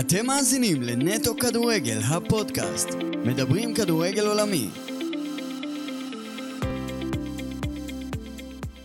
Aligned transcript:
אתם 0.00 0.26
מאזינים 0.26 0.82
לנטו 0.82 1.34
כדורגל, 1.36 1.98
הפודקאסט. 2.10 2.88
מדברים 3.26 3.74
כדורגל 3.74 4.26
עולמי. 4.26 4.68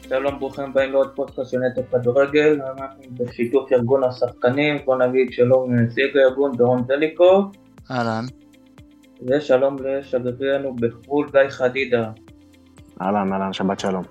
שלום, 0.09 0.39
ברוכים 0.39 0.63
הבאים 0.63 0.91
לעוד 0.91 1.15
פודקאסט 1.15 1.51
של 1.51 1.57
נטו 1.57 1.81
כדורגל, 1.91 2.59
אנחנו 2.61 3.03
בשיתוף 3.11 3.71
ארגון 3.73 4.03
השחקנים, 4.03 4.77
בוא 4.85 4.97
נגיד 4.97 5.27
שלום 5.31 5.75
לנציג 5.75 6.17
הארגון 6.17 6.57
דורון 6.57 6.83
טליקוב, 6.83 7.51
אהלן. 7.91 8.25
ושלום 9.27 9.75
לשגרירנו 9.83 10.75
בחו"ל 10.75 11.29
גיא 11.31 11.49
חדידה. 11.49 12.11
אהלן, 13.01 13.33
אהלן, 13.33 13.53
שבת 13.53 13.79
שלום. 13.79 14.03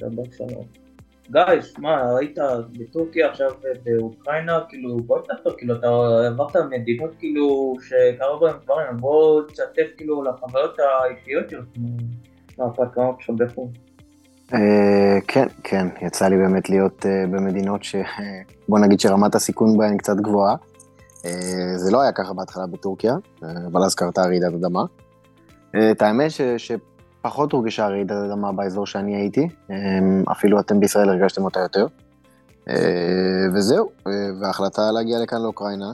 שבת 0.00 0.32
שלום. 0.36 0.81
גיא, 1.32 1.60
שמע, 1.60 2.16
היית 2.18 2.38
בטורקיה 2.78 3.30
עכשיו 3.30 3.50
באוקראינה, 3.84 4.60
כאילו, 4.68 4.96
בוא 4.96 5.18
תחתור, 5.18 5.52
כאילו, 5.58 5.74
אתה 5.74 5.86
עברת 6.26 6.56
מדינות 6.70 7.10
כאילו 7.18 7.74
שקרו 7.82 8.40
בהם 8.40 8.56
דברים, 8.64 8.96
בוא 9.00 9.42
תשתף 9.48 9.86
כאילו 9.96 10.22
לחוויות 10.22 10.76
האישיות 10.78 11.50
שלך 11.50 11.64
מהפתקנות 12.58 13.20
שלך 13.20 13.36
בחו"ל. 13.38 13.68
אה, 14.54 15.18
כן, 15.28 15.46
כן, 15.62 15.86
יצא 16.02 16.28
לי 16.28 16.36
באמת 16.36 16.70
להיות 16.70 17.06
אה, 17.06 17.24
במדינות 17.26 17.84
ש... 17.84 17.96
בוא 18.68 18.78
נגיד 18.78 19.00
שרמת 19.00 19.34
הסיכון 19.34 19.78
בהן 19.78 19.96
קצת 19.96 20.16
גבוהה. 20.16 20.56
אה, 21.24 21.76
זה 21.76 21.92
לא 21.92 22.02
היה 22.02 22.12
ככה 22.12 22.32
בהתחלה 22.32 22.66
בטורקיה, 22.66 23.14
אבל 23.42 23.82
אז 23.82 23.94
קרתה 23.94 24.22
רעידת 24.22 24.54
אדמה. 24.54 24.84
את 25.90 26.02
האמת. 26.02 26.30
שפחות 27.22 27.52
הורגשה 27.52 27.88
רעידת 27.88 28.16
אדמה 28.16 28.52
באזור 28.52 28.86
שאני 28.86 29.16
הייתי, 29.16 29.48
אפילו 30.32 30.60
אתם 30.60 30.80
בישראל 30.80 31.08
הרגשתם 31.08 31.44
אותה 31.44 31.60
יותר. 31.60 31.86
וזהו, 33.54 33.90
וההחלטה 34.40 34.90
להגיע 34.92 35.18
לכאן 35.18 35.42
לאוקראינה, 35.42 35.92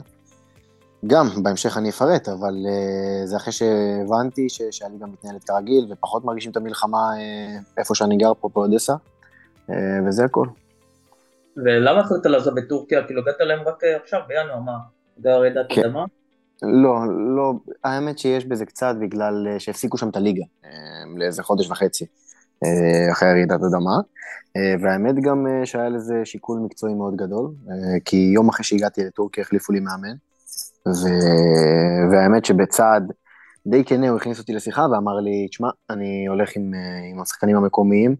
גם, 1.07 1.27
בהמשך 1.43 1.77
אני 1.77 1.89
אפרט, 1.89 2.29
אבל 2.29 2.53
uh, 2.65 3.25
זה 3.27 3.37
אחרי 3.37 3.53
שהבנתי 3.53 4.49
ש- 4.49 4.61
שהליגה 4.71 5.05
מתנהלת 5.05 5.43
כרגיל, 5.43 5.87
ופחות 5.89 6.25
מרגישים 6.25 6.51
את 6.51 6.57
המלחמה 6.57 7.09
איפה 7.77 7.95
שאני 7.95 8.17
גר 8.17 8.31
פה, 8.39 8.49
באודסה, 8.55 8.93
וזה 10.05 10.25
הכל. 10.25 10.47
ולמה 11.57 11.99
החלטת 11.99 12.25
לעזוב 12.25 12.57
את 12.57 12.63
טורקיה? 12.69 13.03
כאילו 13.03 13.21
הגעת 13.21 13.35
להם 13.39 13.59
רק 13.67 13.83
עכשיו, 14.03 14.19
בינואר, 14.27 14.59
מה? 14.59 14.77
בגלל 15.17 15.33
רעידת 15.33 15.65
כן. 15.69 15.83
אדמה? 15.83 16.05
לא, 16.61 16.95
לא, 17.35 17.53
האמת 17.83 18.19
שיש 18.19 18.45
בזה 18.45 18.65
קצת 18.65 18.95
בגלל 19.01 19.47
uh, 19.55 19.59
שהפסיקו 19.59 19.97
שם 19.97 20.09
את 20.09 20.15
הליגה, 20.15 20.43
uh, 20.43 20.67
לאיזה 21.17 21.43
חודש 21.43 21.69
וחצי, 21.69 22.05
uh, 22.05 23.11
אחרי 23.11 23.31
רעידת 23.31 23.59
אדמה, 23.63 23.97
והאמת 24.81 25.15
גם 25.15 25.47
שהיה 25.65 25.89
לזה 25.89 26.21
שיקול 26.23 26.59
מקצועי 26.59 26.93
מאוד 26.93 27.15
גדול, 27.15 27.51
כי 28.05 28.31
יום 28.33 28.49
אחרי 28.49 28.63
שהגעתי 28.63 29.03
לטורקיה 29.03 29.43
החליפו 29.43 29.73
לי 29.73 29.79
מאמן, 29.79 30.15
ו... 30.87 31.07
והאמת 32.11 32.45
שבצעד 32.45 33.11
די 33.67 33.83
כנה 33.85 34.09
הוא 34.09 34.17
הכניס 34.17 34.39
אותי 34.39 34.53
לשיחה 34.53 34.87
ואמר 34.91 35.19
לי, 35.19 35.47
תשמע, 35.47 35.69
אני 35.89 36.25
הולך 36.27 36.49
עם, 36.55 36.73
אה, 36.73 37.09
עם 37.11 37.21
השחקנים 37.21 37.57
המקומיים, 37.57 38.15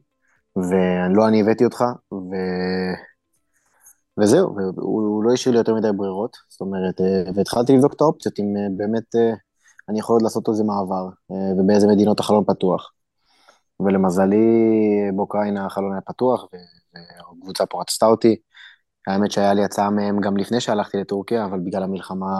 ולא 0.56 1.28
אני 1.28 1.42
הבאתי 1.42 1.66
אותך, 1.66 1.84
ו... 2.14 2.36
וזהו, 4.20 4.56
והוא 4.56 4.74
הוא 5.02 5.24
לא 5.24 5.34
השאיר 5.34 5.54
לי 5.54 5.60
יותר 5.60 5.76
מדי 5.76 5.92
ברירות, 5.96 6.38
זאת 6.50 6.62
אומרת, 6.62 7.02
אה, 7.02 7.32
והתחלתי 7.36 7.74
לבדוק 7.74 7.94
את 7.94 8.02
האופציות, 8.02 8.40
אם 8.40 8.54
אה, 8.58 8.68
באמת 8.78 9.16
אני 9.90 10.00
יכול 10.00 10.16
עוד 10.16 10.22
לעשות 10.22 10.50
איזה 10.50 10.64
מעבר, 10.64 11.10
ובאיזה 11.58 11.88
מדינות 11.88 12.20
החלון 12.20 12.44
פתוח. 12.48 12.92
ולמזלי, 13.80 14.46
באוקראינה 15.16 15.66
החלון 15.66 15.92
היה 15.92 16.02
פתוח, 16.02 16.46
והקבוצה 16.94 17.66
פה 17.66 17.82
רצתה 17.82 18.06
אותי, 18.06 18.36
האמת 19.08 19.32
שהיה 19.32 19.54
לי 19.54 19.64
הצעה 19.64 19.90
מהם 19.90 20.22
גם 20.22 20.38
לפני 20.38 20.62
שהלכתי 20.62 20.98
לטורקיה, 20.98 21.46
אבל 21.46 21.60
בגלל 21.60 21.84
המלחמה 21.84 22.36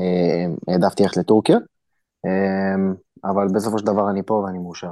אה, 0.00 0.72
העדפתי 0.72 1.02
ללכת 1.02 1.16
לטורקיה. 1.16 1.58
אה, 2.26 2.92
אבל 3.24 3.46
בסופו 3.54 3.78
של 3.78 3.86
דבר 3.86 4.10
אני 4.10 4.22
פה 4.26 4.34
ואני 4.34 4.58
מאושר. 4.58 4.90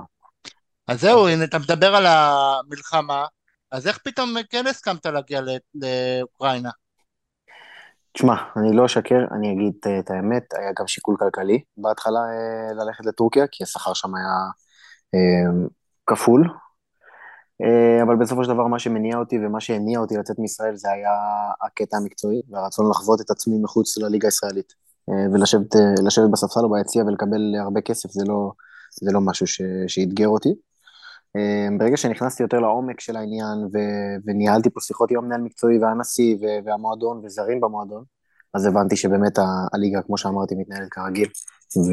אז 0.89 1.01
זהו, 1.01 1.29
הנה 1.29 1.45
אתה 1.45 1.59
מדבר 1.59 1.97
על 1.97 2.07
המלחמה, 2.07 3.25
אז 3.75 3.87
איך 3.87 3.99
פתאום 4.05 4.35
כן 4.51 4.67
הסכמת 4.67 5.07
להגיע 5.07 5.41
לאוקראינה? 5.75 6.71
תשמע, 8.13 8.35
אני 8.57 8.77
לא 8.77 8.87
אשקר, 8.87 9.25
אני 9.37 9.53
אגיד 9.53 9.75
את 9.99 10.11
האמת, 10.11 10.55
היה 10.55 10.71
גם 10.79 10.87
שיקול 10.87 11.17
כלכלי 11.19 11.63
בהתחלה 11.77 12.19
אה, 12.19 12.85
ללכת 12.85 13.07
לטורקיה, 13.07 13.47
כי 13.51 13.65
השכר 13.65 13.95
שם 13.95 14.15
היה 14.15 14.51
כפול, 16.07 16.49
אה, 17.63 18.03
אבל 18.03 18.17
בסופו 18.17 18.45
של 18.45 18.51
דבר 18.51 18.67
מה 18.67 18.79
שמניע 18.79 19.17
אותי 19.17 19.39
ומה 19.47 19.61
שהניע 19.61 19.99
אותי 19.99 20.17
לצאת 20.17 20.39
מישראל 20.39 20.77
זה 20.77 20.91
היה 20.91 21.11
הקטע 21.63 21.97
המקצועי 21.97 22.43
והרצון 22.51 22.91
לחוות 22.91 23.21
את 23.21 23.31
עצמי 23.31 23.59
מחוץ 23.63 23.99
לליגה 23.99 24.29
הישראלית. 24.29 24.73
אה, 25.11 25.27
ולשבת 25.33 25.77
אה, 25.77 26.29
בספסל 26.33 26.61
או 26.61 26.71
ביציע 26.71 27.05
ולקבל 27.05 27.41
הרבה 27.61 27.81
כסף 27.81 28.11
זה 28.11 28.25
לא, 28.29 28.53
זה 29.03 29.11
לא 29.13 29.21
משהו 29.21 29.47
שאתגר 29.87 30.29
אותי. 30.29 30.55
ברגע 31.79 31.97
שנכנסתי 31.97 32.43
יותר 32.43 32.61
לעומק 32.61 33.01
של 33.01 33.17
העניין 33.17 33.59
ו, 33.73 33.79
וניהלתי 34.27 34.71
פה 34.71 34.81
שיחות 34.81 35.11
עם 35.11 35.19
המנהל 35.19 35.41
מקצועי 35.41 35.79
והנשיא 35.79 36.37
והמועדון 36.65 37.21
וזרים 37.25 37.61
במועדון, 37.61 38.05
אז 38.55 38.67
הבנתי 38.67 38.97
שבאמת 38.97 39.39
הליגה, 39.73 40.03
כמו 40.03 40.19
שאמרתי, 40.19 40.55
מתנהלת 40.55 40.89
כרגיל, 40.91 41.29
ו, 41.77 41.93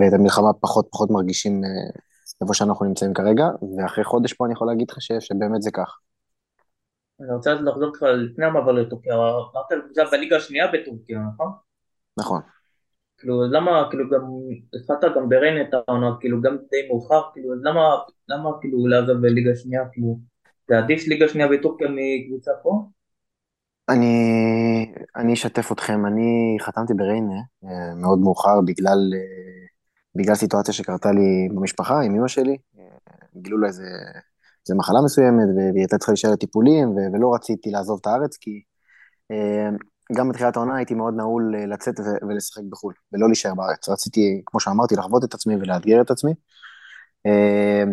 ואת 0.00 0.12
המלחמה 0.12 0.52
פחות 0.60 0.88
פחות 0.90 1.10
מרגישים 1.10 1.60
איפה 2.42 2.54
שאנחנו 2.54 2.86
נמצאים 2.86 3.14
כרגע, 3.14 3.44
ואחרי 3.78 4.04
חודש 4.04 4.32
פה 4.32 4.44
אני 4.44 4.52
יכול 4.52 4.66
להגיד 4.66 4.90
לך 4.90 4.96
שבאמת 5.00 5.62
זה 5.62 5.70
כך. 5.70 5.98
אני 7.20 7.34
רוצה 7.34 7.54
לחזור 7.54 7.86
איתך 7.86 8.02
לפני 8.02 8.46
המעבר 8.46 8.72
לטורקיה, 8.72 9.14
אמרת 9.14 9.84
זה 9.94 10.02
בליגה 10.12 10.36
השנייה 10.36 10.66
בטורקיה, 10.72 11.18
נכון? 11.34 11.52
נכון. 12.16 12.40
כאילו, 13.18 13.42
למה, 13.50 13.86
כאילו, 13.90 14.10
גם, 14.10 14.22
התחלת 14.80 15.14
גם 15.16 15.28
בריין 15.28 15.68
את 15.68 15.74
העונה, 15.74 16.10
כאילו, 16.20 16.40
גם 16.40 16.56
די 16.70 16.88
מאוחר, 16.88 17.22
כאילו, 17.32 17.54
אז 17.54 17.58
למה, 17.62 17.80
למה, 18.28 18.50
כאילו, 18.60 18.86
לעזוב 18.86 19.16
בליגה 19.16 19.56
שנייה, 19.56 19.82
כאילו, 19.92 20.18
זה 20.68 20.78
עדיף 20.78 21.08
ליגה 21.08 21.28
שנייה 21.28 21.48
בטורקיה 21.48 21.88
מקבוצה 21.90 22.50
פה? 22.62 22.84
אני, 23.88 24.14
אני 25.16 25.32
אשתף 25.32 25.72
אתכם, 25.72 26.06
אני 26.06 26.56
חתמתי 26.60 26.94
בריינה 26.94 27.40
אה, 27.64 27.94
מאוד 27.94 28.18
מאוחר 28.18 28.60
בגלל 28.66 28.98
אה, 29.14 29.64
בגלל 30.14 30.34
סיטואציה 30.34 30.74
שקרתה 30.74 31.12
לי 31.12 31.48
במשפחה 31.54 32.00
עם 32.00 32.14
אמא 32.14 32.28
שלי, 32.28 32.56
גילו 33.36 33.58
לה 33.58 33.66
איזה, 33.66 33.86
איזה 34.66 34.74
מחלה 34.74 35.00
מסוימת, 35.04 35.48
והיא 35.56 35.82
הייתה 35.82 35.98
צריכה 35.98 36.12
להישאר 36.12 36.30
לטיפולים, 36.30 36.88
ולא 36.88 37.34
רציתי 37.34 37.70
לעזוב 37.70 37.98
את 38.00 38.06
הארץ, 38.06 38.36
כי 38.36 38.62
אה, 39.30 39.68
גם 40.12 40.28
בתחילת 40.28 40.56
העונה 40.56 40.76
הייתי 40.76 40.94
מאוד 40.94 41.14
נעול 41.16 41.54
אה, 41.58 41.66
לצאת 41.66 41.94
ולשחק 42.28 42.62
בחו"ל, 42.68 42.94
ולא 43.12 43.26
להישאר 43.26 43.54
בארץ. 43.54 43.88
רציתי, 43.88 44.42
כמו 44.46 44.60
שאמרתי, 44.60 44.96
לחוות 44.96 45.24
את 45.24 45.34
עצמי 45.34 45.56
ולאתגר 45.56 46.00
את 46.00 46.10
עצמי. 46.10 46.32
אה, 47.26 47.84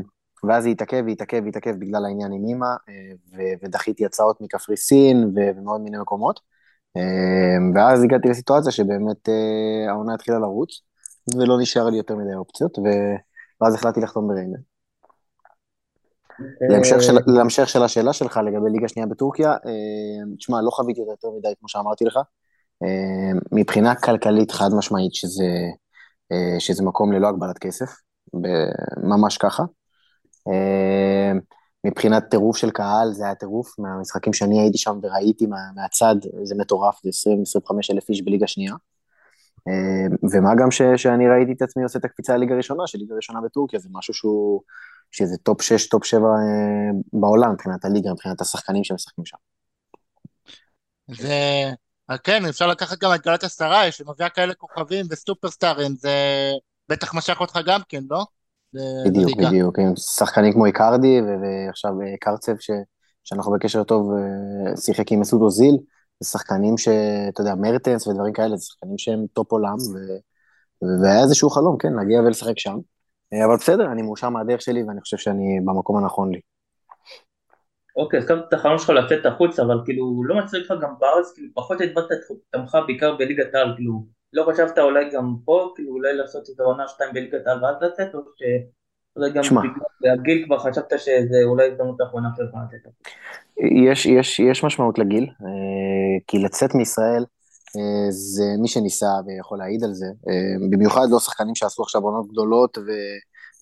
ואז 0.44 0.64
זה 0.64 0.70
התעכב 0.70 1.04
והתעכב 1.06 1.42
והתעכב 1.46 1.76
בגלל 1.80 2.06
העניין 2.06 2.32
עם 2.32 2.48
אימא, 2.48 2.68
ודחיתי 3.64 4.06
הצעות 4.06 4.42
מקפריסין 4.42 5.32
ומעוד 5.36 5.82
מיני 5.82 5.98
מקומות. 5.98 6.40
ואז 7.76 8.04
הגעתי 8.04 8.30
לסיטואציה 8.30 8.72
שבאמת 8.72 9.30
העונה 9.90 10.14
התחילה 10.14 10.40
לרוץ. 10.40 10.82
ולא 11.38 11.62
נשאר 11.62 11.90
לי 11.90 11.98
יותר 11.98 12.16
מדי 12.16 12.34
אופציות, 12.34 12.80
ו... 12.80 12.84
ואז 13.62 13.76
החלטתי 13.76 14.02
לחתום 14.02 14.28
בריינה. 14.28 14.58
אה, 16.62 16.68
להמשך 17.28 17.70
של, 17.70 17.84
השאלה 17.84 18.14
שלך 18.14 18.40
לגבי 18.46 18.70
ליגה 18.72 18.88
שנייה 18.88 19.08
בטורקיה, 19.08 19.52
אה, 19.52 20.36
תשמע, 20.38 20.62
לא 20.62 20.70
חוויתי 20.70 21.02
יותר 21.02 21.28
מדי, 21.38 21.54
כמו 21.60 21.70
שאמרתי 21.70 22.06
לך. 22.06 22.20
אה, 22.84 23.40
מבחינה 23.52 23.96
כלכלית 23.96 24.52
חד 24.52 24.70
משמעית 24.74 25.14
שזה, 25.14 25.46
שזה 26.60 26.84
מקום 26.84 27.12
ללא 27.14 27.28
הגבלת 27.28 27.58
כסף, 27.58 27.90
ממש 29.04 29.38
ככה. 29.38 29.64
מבחינת 31.86 32.24
טירוף 32.30 32.58
של 32.58 32.72
קהל, 32.72 33.14
זה 33.14 33.26
היה 33.26 33.36
טירוף, 33.36 33.80
מהמשחקים 33.80 34.34
שאני 34.34 34.62
הייתי 34.62 34.78
שם 34.78 35.00
וראיתי 35.04 35.46
מה, 35.46 35.58
מהצד, 35.76 36.16
זה 36.44 36.56
מטורף, 36.58 37.00
זה 37.04 37.10
20-25 37.10 37.94
אלף 37.94 38.10
איש 38.10 38.22
בליגה 38.22 38.48
שנייה. 38.48 38.74
ומה 40.32 40.56
גם 40.56 40.72
ש, 40.72 40.82
שאני 40.96 41.30
ראיתי 41.30 41.52
את 41.52 41.62
עצמי 41.62 41.84
עושה 41.84 42.00
את 42.00 42.06
הקפיצה 42.06 42.38
לליגה 42.38 42.56
ראשונה, 42.56 42.88
שליגה 42.88 43.16
ראשונה 43.16 43.42
בטורקיה, 43.42 43.80
זה 43.80 43.90
משהו 43.92 44.14
שהוא, 44.14 44.62
שזה 45.12 45.38
top 45.38 45.62
6, 45.62 45.88
top 45.88 46.06
7 46.06 46.22
אה, 46.22 46.30
בעולם 47.14 47.52
מבחינת 47.52 47.86
הליגה, 47.86 48.12
מבחינת 48.12 48.42
השחקנים 48.42 48.84
שמשחקים 48.84 49.26
שם. 49.26 49.38
זה, 51.08 51.72
אה, 52.10 52.18
כן, 52.18 52.46
אפשר 52.46 52.68
לקחת 52.68 53.00
גם 53.00 53.14
את 53.16 53.22
גלאטסראיי, 53.22 53.92
שמביאה 53.92 54.30
כאלה 54.30 54.54
כוכבים 54.54 55.06
וסופרסטארים, 55.10 55.96
זה 55.96 56.16
בטח 56.90 57.14
משך 57.14 57.38
אותך 57.40 57.60
גם 57.66 57.82
כן, 57.90 58.04
לא? 58.10 58.26
בדיוק, 59.06 59.32
בליגה. 59.32 59.48
בדיוק, 59.48 59.78
שחקנים 59.98 60.54
כמו 60.54 60.66
איקרדי, 60.66 61.22
ועכשיו 61.42 61.92
קרצב, 62.20 62.54
ש, 62.60 62.72
שאנחנו 63.24 63.52
בקשר 63.52 63.84
טוב, 63.84 64.12
שיחק 64.76 65.12
עם 65.12 65.20
מסוט 65.20 65.42
אוזיל, 65.42 65.78
זה 66.20 66.30
שחקנים 66.30 66.78
שאתה 66.78 67.42
יודע, 67.42 67.56
מרטנס 67.56 68.08
ודברים 68.08 68.34
כאלה, 68.34 68.58
זה 68.58 68.66
שחקנים 68.66 68.98
שהם 68.98 69.26
top 69.34 69.52
עולם, 69.52 69.76
ו... 69.76 69.98
והיה 71.04 71.24
איזשהו 71.24 71.50
חלום, 71.50 71.78
כן, 71.78 71.94
להגיע 71.94 72.20
ולשחק 72.20 72.60
שם. 72.60 72.78
אבל 73.46 73.56
בסדר, 73.56 73.92
אני 73.92 74.02
מאושר 74.02 74.30
מהדרך 74.30 74.62
שלי, 74.62 74.84
ואני 74.84 75.02
חושב 75.02 75.18
שאני 75.18 75.60
במקום 75.66 75.98
הנכון 75.98 76.32
לי. 76.32 76.40
אוקיי, 77.96 78.20
הזכרת 78.20 78.48
את 78.48 78.54
החלום 78.54 78.78
שלך 78.78 78.90
לצאת 78.90 79.26
החוצה, 79.26 79.64
אבל 79.64 79.82
כאילו 79.86 80.24
לא 80.24 80.36
מצריך 80.36 80.72
לך 80.72 80.78
גם 80.82 80.94
בארץ, 81.00 81.34
כאילו 81.34 81.48
פחות 81.54 81.82
הדברת 81.82 82.12
את 82.12 82.18
חותמך 82.28 82.78
בעיקר 82.88 83.16
בליגת 83.16 83.56
העל, 83.56 83.74
כאילו 83.76 84.06
לא 84.34 84.46
חשבת 84.50 84.78
אולי 84.80 85.10
גם 85.14 85.36
פה, 85.46 85.72
כאילו 85.76 85.92
אולי 85.92 86.14
לעשות 86.14 86.50
איזה 86.50 86.64
עונה 86.64 86.88
שתיים 86.88 87.14
בליגת 87.14 87.48
העל 87.48 87.64
ואז 87.64 87.76
לצאת, 87.82 88.16
או 88.16 88.20
שאולי 88.36 89.32
גם 89.32 89.44
שמע. 89.44 89.62
בגלל 89.62 90.14
הגיל 90.14 90.46
כבר 90.46 90.60
חשבת 90.60 90.94
שזה 90.98 91.38
אולי 91.46 91.72
הזדמנות 91.72 92.02
האחרונה 92.02 92.30
שלך 92.38 92.50
לצאת. 92.68 92.94
יש, 93.88 94.06
יש, 94.06 94.40
יש 94.40 94.64
משמעות 94.64 95.00
לגיל, 95.00 95.24
אה, 95.24 96.20
כי 96.28 96.40
לצאת 96.40 96.76
מישראל 96.76 97.22
אה, 97.24 97.41
זה 98.10 98.44
מי 98.60 98.68
שניסה 98.68 99.12
ויכול 99.26 99.58
להעיד 99.58 99.84
על 99.84 99.94
זה, 99.94 100.06
אה, 100.06 100.68
במיוחד 100.70 101.08
לא 101.10 101.20
שחקנים 101.20 101.56
שעשו 101.56 101.84
עכשיו 101.84 102.02
עונות 102.02 102.28
גדולות 102.32 102.78
ו, 102.78 102.92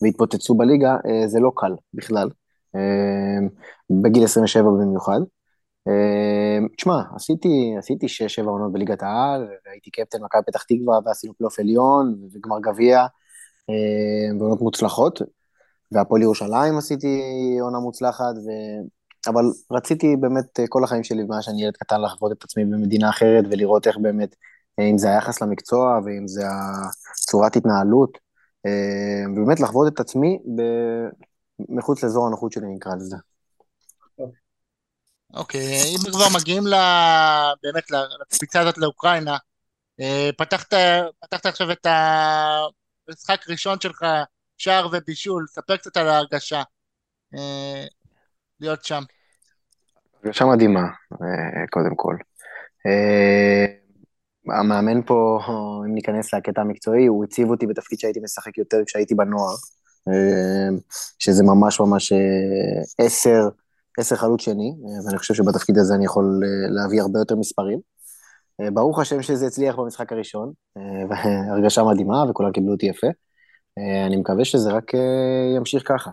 והתפוצצו 0.02 0.56
בליגה, 0.56 0.96
אה, 1.06 1.28
זה 1.28 1.40
לא 1.40 1.52
קל 1.56 1.76
בכלל, 1.94 2.30
אה, 2.76 3.48
בגיל 3.90 4.24
27 4.24 4.64
במיוחד. 4.64 5.20
אה, 5.88 6.68
תשמע, 6.78 7.02
עשיתי, 7.16 7.76
עשיתי 7.78 8.08
6-7 8.08 8.50
עונות 8.50 8.72
בליגת 8.74 9.04
העל, 9.04 9.48
והייתי 9.66 9.92
קפטן 9.92 10.24
מכבי 10.24 10.42
פתח 10.48 10.64
תקווה, 10.64 11.00
ועשינו 11.06 11.34
פלייאוף 11.34 11.60
עליון, 11.60 12.16
וגמר 12.34 12.60
גביע, 12.60 13.00
אה, 13.70 14.38
ועונות 14.40 14.62
מוצלחות, 14.62 15.22
והפועל 15.92 16.22
ירושלים 16.22 16.78
עשיתי 16.78 17.22
עונה 17.62 17.80
מוצלחת, 17.80 18.36
ו... 18.38 18.50
אבל 19.28 19.44
רציתי 19.72 20.16
באמת 20.16 20.60
אה, 20.60 20.66
כל 20.70 20.84
החיים 20.84 21.04
שלי, 21.04 21.24
מאז 21.24 21.44
שאני 21.44 21.64
ילד 21.64 21.78
קטן, 21.78 22.02
לחוות 22.02 22.32
את 22.32 22.44
עצמי 22.44 22.66
במדינה 22.66 23.10
אחרת, 23.10 23.46
ולראות 23.52 23.88
איך 23.88 23.98
באמת, 23.98 24.36
אה, 24.80 24.84
אם 24.84 24.98
זה 24.98 25.10
היחס 25.10 25.42
למקצוע, 25.42 26.00
ואם 26.06 26.28
זה 26.28 26.44
צורת 27.16 27.56
התנהלות, 27.56 28.18
אה, 28.66 29.32
ובאמת 29.32 29.60
לחוות 29.60 29.94
את 29.94 30.00
עצמי. 30.00 30.40
מחוץ 31.70 32.04
לאזור 32.04 32.28
הנוחות 32.28 32.52
שלי, 32.52 32.68
נקרא 32.76 32.96
לזה. 32.96 33.16
אוקיי, 35.34 35.84
אם 35.84 36.12
כבר 36.12 36.26
מגיעים 36.40 36.68
ל... 36.68 36.74
באמת 37.64 37.92
לקפיצה 38.22 38.62
הזאת 38.62 38.78
לאוקראינה, 38.78 39.38
פתחת, 40.38 40.74
פתחת 41.20 41.46
עכשיו 41.46 41.72
את 41.72 41.86
המשחק 41.86 43.40
הראשון 43.48 43.80
שלך, 43.80 44.06
שער 44.58 44.88
ובישול, 44.92 45.46
ספר 45.50 45.78
קצת 45.78 45.98
על 45.98 46.08
ההרגשה 46.08 46.64
להיות 48.62 48.86
שם. 48.86 49.04
הרגשה 50.24 50.46
מדהימה, 50.46 50.84
אה, 51.12 51.68
קודם 51.70 51.96
כל. 51.96 52.16
המאמן 54.60 55.02
פה, 55.06 55.40
אם 55.86 55.94
ניכנס 55.94 56.34
לקטע 56.34 56.62
המקצועי, 56.62 57.06
הוא 57.06 57.24
הציב 57.24 57.50
אותי 57.50 57.68
בתפקיד 57.68 58.00
שהייתי 58.00 58.20
משחק 58.24 58.58
יותר 58.58 58.78
כשהייתי 58.86 59.16
בנוער, 59.16 59.56
שזה 61.20 61.44
ממש 61.44 61.80
ממש 61.80 62.14
עשר, 62.98 63.50
עשר 64.00 64.16
חלוץ 64.16 64.42
שני, 64.42 64.74
ואני 65.06 65.18
חושב 65.18 65.34
שבתפקיד 65.34 65.78
הזה 65.78 65.96
אני 65.96 66.06
יכול 66.06 66.42
להביא 66.70 67.02
הרבה 67.02 67.20
יותר 67.20 67.36
מספרים. 67.36 67.80
ברוך 68.74 69.00
השם 69.00 69.22
שזה 69.22 69.48
הצליח 69.48 69.76
במשחק 69.76 70.12
הראשון, 70.12 70.52
הרגשה 71.52 71.84
מדהימה 71.84 72.24
וכולם 72.30 72.52
קיבלו 72.52 72.72
אותי 72.72 72.86
יפה. 72.86 73.08
אני 74.08 74.18
מקווה 74.18 74.46
שזה 74.46 74.72
רק 74.72 74.92
ימשיך 75.58 75.84
ככה. 75.86 76.12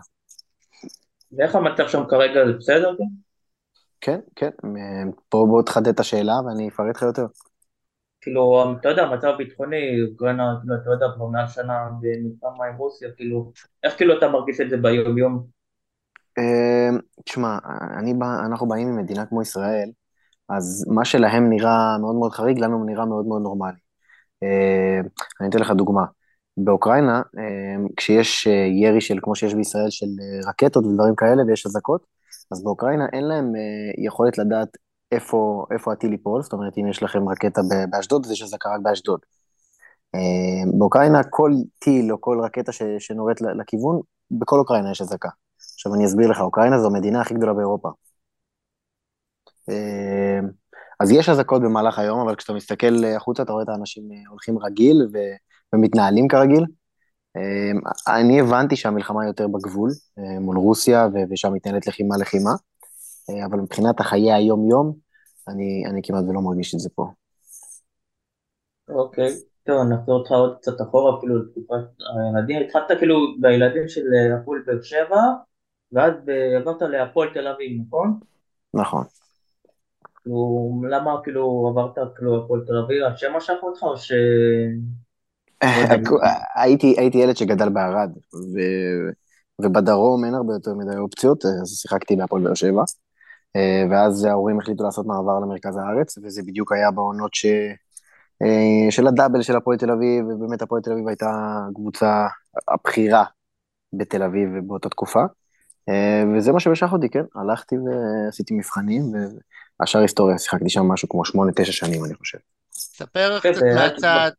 ואיך 1.31 1.55
המצב 1.55 1.87
שם 1.87 2.03
כרגע, 2.09 2.45
זה 2.47 2.53
בסדר? 2.53 2.95
כן, 4.01 4.19
כן, 4.35 4.49
פה 5.29 5.45
בוא 5.49 5.63
תחדד 5.63 5.87
את 5.87 5.99
השאלה 5.99 6.33
ואני 6.45 6.69
אפרט 6.69 6.95
לך 6.95 7.01
יותר. 7.01 7.25
כאילו, 8.21 8.73
אתה 8.79 8.89
יודע, 8.89 9.03
המצב 9.03 9.27
הביטחוני, 9.27 10.01
אוקראינה, 10.11 10.55
כאילו, 10.61 10.75
אתה 10.75 10.89
יודע, 10.89 11.05
כבר 11.15 11.25
מעל 11.25 11.47
שנה 11.47 11.89
במלחמה 12.01 12.65
עם 12.65 12.75
רוסיה, 12.77 13.09
כאילו, 13.15 13.51
איך 13.83 13.97
כאילו 13.97 14.17
אתה 14.17 14.27
מרגיש 14.27 14.61
את 14.61 14.69
זה 14.69 14.77
ביום-יום? 14.77 15.57
תשמע, 17.25 17.57
אנחנו 18.45 18.67
באים 18.67 18.87
ממדינה 18.87 19.25
כמו 19.25 19.41
ישראל, 19.41 19.89
אז 20.49 20.85
מה 20.89 21.05
שלהם 21.05 21.49
נראה 21.49 21.97
מאוד 22.01 22.15
מאוד 22.15 22.31
חריג, 22.31 22.59
לנו 22.59 22.83
נראה 22.85 23.05
מאוד 23.05 23.25
מאוד 23.25 23.41
נורמלי. 23.41 23.77
אני 25.41 25.49
אתן 25.49 25.59
לך 25.59 25.71
דוגמה. 25.71 26.05
באוקראינה, 26.57 27.21
כשיש 27.97 28.47
ירי 28.83 29.01
של, 29.01 29.17
כמו 29.21 29.35
שיש 29.35 29.53
בישראל, 29.53 29.89
של 29.89 30.05
רקטות 30.47 30.85
ודברים 30.85 31.15
כאלה, 31.15 31.43
ויש 31.47 31.65
אזעקות, 31.65 32.05
אז 32.51 32.63
באוקראינה 32.63 33.05
אין 33.13 33.23
להם 33.23 33.53
יכולת 34.05 34.37
לדעת 34.37 34.67
איפה, 35.11 35.65
איפה 35.71 35.93
הטיל 35.93 36.11
ייפול, 36.11 36.41
זאת 36.41 36.53
אומרת, 36.53 36.77
אם 36.77 36.87
יש 36.87 37.03
לכם 37.03 37.29
רקטה 37.29 37.61
באשדוד, 37.89 38.25
אז 38.25 38.31
יש 38.31 38.43
אזעקה 38.43 38.69
רק 38.69 38.79
באשדוד. 38.83 39.19
באוקראינה 40.77 41.23
כל 41.23 41.51
טיל 41.79 42.11
או 42.11 42.21
כל 42.21 42.39
רקטה 42.43 42.71
שנורית 42.99 43.41
לכיוון, 43.41 44.01
בכל 44.31 44.59
אוקראינה 44.59 44.91
יש 44.91 45.01
אזעקה. 45.01 45.29
עכשיו 45.73 45.95
אני 45.95 46.05
אסביר 46.05 46.27
לך, 46.27 46.41
אוקראינה 46.41 46.79
זו 46.79 46.87
המדינה 46.87 47.21
הכי 47.21 47.33
גדולה 47.33 47.53
באירופה. 47.53 47.89
אז 50.99 51.11
יש 51.11 51.29
אזעקות 51.29 51.61
במהלך 51.61 51.99
היום, 51.99 52.19
אבל 52.19 52.35
כשאתה 52.35 52.53
מסתכל 52.53 53.05
החוצה, 53.15 53.43
אתה 53.43 53.51
רואה 53.51 53.63
את 53.63 53.69
האנשים 53.69 54.03
הולכים 54.29 54.59
רגיל 54.59 55.07
ו... 55.13 55.17
ומתנהלים 55.75 56.27
כרגיל. 56.27 56.65
אני 58.07 58.41
הבנתי 58.41 58.75
שהמלחמה 58.75 59.25
יותר 59.25 59.47
בגבול, 59.47 59.89
מול 60.41 60.57
רוסיה, 60.57 61.07
ושם 61.29 61.53
מתנהלת 61.53 61.87
לחימה-לחימה, 61.87 62.51
אבל 63.45 63.59
מבחינת 63.59 63.99
החיי 63.99 64.33
היום-יום, 64.33 64.93
אני, 65.47 65.83
אני 65.89 66.01
כמעט 66.03 66.23
ולא 66.29 66.41
מרגיש 66.41 66.75
את 66.75 66.79
זה 66.79 66.89
פה. 66.95 67.07
אוקיי, 68.89 69.29
טוב, 69.63 69.83
נחזור 69.89 70.19
אותך 70.19 70.31
עוד 70.31 70.57
קצת 70.57 70.81
אחורה, 70.81 71.17
אפילו 71.17 71.43
לתקופת 71.43 71.75
הילדים. 72.35 72.61
התחלת 72.61 72.97
כאילו 72.99 73.15
בילדים 73.39 73.87
של 73.87 74.01
הפועל 74.41 74.59
באר 74.65 74.81
שבע, 74.81 75.21
ואז 75.91 76.13
עברת 76.61 76.81
להפועל 76.81 77.29
תל 77.33 77.47
אביב, 77.47 77.81
נכון? 77.87 78.19
נכון. 78.73 79.03
כאילו, 80.21 80.71
למה 80.89 81.15
כאילו 81.23 81.67
עברת 81.71 82.15
כאילו 82.15 82.43
הפועל 82.43 82.61
תל 82.67 82.77
אביב? 82.85 83.03
השם 83.03 83.33
משך 83.37 83.53
אותך 83.63 83.83
או 83.83 83.97
ש... 83.97 84.11
הייתי, 86.55 86.95
הייתי 86.97 87.17
ילד 87.17 87.37
שגדל 87.37 87.69
בערד, 87.69 88.09
ו... 88.33 88.59
ובדרום 89.61 90.25
אין 90.25 90.33
הרבה 90.33 90.53
יותר 90.53 90.73
מדי 90.73 90.97
אופציות, 90.97 91.45
אז 91.45 91.67
שיחקתי 91.81 92.15
בהפועל 92.15 92.43
באר 92.43 92.53
שבע, 92.53 92.83
ואז 93.91 94.25
ההורים 94.25 94.59
החליטו 94.59 94.83
לעשות 94.83 95.05
מעבר 95.05 95.39
למרכז 95.39 95.77
הארץ, 95.77 96.17
וזה 96.23 96.41
בדיוק 96.47 96.71
היה 96.71 96.91
בעונות 96.91 97.33
ש... 97.33 97.45
של 98.89 99.07
הדאבל 99.07 99.41
של 99.41 99.55
הפועל 99.55 99.77
תל 99.77 99.91
אביב, 99.91 100.25
ובאמת 100.25 100.61
הפועל 100.61 100.81
תל 100.81 100.91
אביב 100.91 101.07
הייתה 101.07 101.59
הקבוצה 101.71 102.27
הבכירה 102.67 103.23
בתל 103.93 104.23
אביב 104.23 104.49
באותה 104.67 104.89
תקופה. 104.89 105.23
וזה 106.35 106.51
מה 106.51 106.59
שמשך 106.59 106.87
אותי, 106.93 107.09
כן, 107.09 107.23
הלכתי 107.35 107.75
ועשיתי 107.77 108.53
מבחנים, 108.53 109.03
והשאר 109.79 110.01
היסטוריה, 110.01 110.37
שיחקתי 110.37 110.69
שם 110.69 110.81
משהו 110.81 111.09
כמו 111.09 111.25
שמונה, 111.25 111.51
תשע 111.55 111.71
שנים, 111.71 112.05
אני 112.05 112.13
חושב. 112.13 112.37
ספר 112.71 113.39
קצת 113.39 113.61
מהצד, 113.75 114.31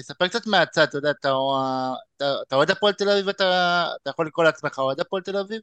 ספר 0.00 0.28
קצת 0.28 0.46
מהצד, 0.46 0.82
אתה 0.82 0.98
יודע, 0.98 1.10
אתה 1.10 2.56
אוהד 2.56 2.70
הפועל 2.70 2.92
תל 2.92 3.10
אביב, 3.10 3.28
אתה 3.28 3.86
יכול 4.08 4.26
לקרוא 4.26 4.44
לעצמך 4.44 4.78
אוהד 4.78 5.00
הפועל 5.00 5.22
תל 5.22 5.36
אביב? 5.36 5.60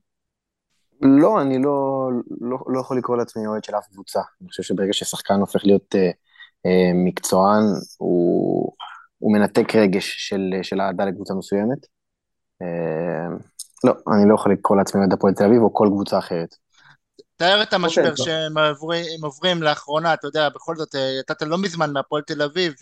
לא, 1.02 1.42
אני 1.42 1.62
לא, 1.62 2.10
לא, 2.42 2.58
לא 2.68 2.80
יכול 2.80 2.98
לקרוא 2.98 3.18
לעצמי 3.18 3.48
אוהד 3.48 3.64
של 3.64 3.76
אף 3.76 3.88
קבוצה. 3.88 4.20
אני 4.42 4.50
חושב 4.50 4.64
שברגע 4.64 4.94
ששחקן 4.94 5.40
הופך 5.40 5.66
להיות 5.66 5.96
אה, 5.96 6.12
אה, 6.66 6.92
מקצוען, 7.06 7.64
הוא, 7.98 8.74
הוא 9.20 9.34
מנתק 9.34 9.76
רגש 9.76 10.16
של, 10.18 10.42
של 10.62 10.82
אהדה 10.82 11.06
לקבוצה 11.06 11.34
מסוימת. 11.34 11.86
אה, 12.62 13.38
לא, 13.84 13.94
אני 14.16 14.30
לא 14.30 14.36
יכול 14.36 14.54
לקרוא 14.54 14.78
לעצמי 14.78 15.00
אוהד 15.00 15.14
הפועל 15.14 15.34
תל 15.34 15.44
אביב 15.44 15.62
או 15.62 15.74
כל 15.74 15.88
קבוצה 15.92 16.20
אחרת. 16.20 16.56
תאר 17.36 17.64
את 17.64 17.74
המשבר 17.74 18.14
okay, 18.14 18.24
שהם 18.24 18.58
עוברים, 18.58 19.24
עוברים 19.24 19.64
לאחרונה, 19.64 20.14
אתה 20.14 20.28
יודע, 20.28 20.50
בכל 20.50 20.76
זאת, 20.76 20.96
יצאת 21.20 21.42
לא 21.42 21.58
מזמן 21.58 21.94
מהפועל 21.94 22.22
תל 22.22 22.42
אביב, 22.42 22.74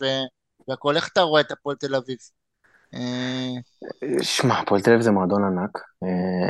והכל, 0.68 0.96
איך 0.96 1.10
אתה 1.13 1.22
רואה 1.22 1.41
את 1.41 1.51
הפועל 1.51 1.75
תל 1.75 1.96
אביב? 1.96 2.18
שמע, 4.22 4.60
הפועל 4.60 4.82
תל 4.82 4.89
אביב 4.89 5.01
זה 5.01 5.12
מועדון 5.12 5.44
ענק, 5.44 5.80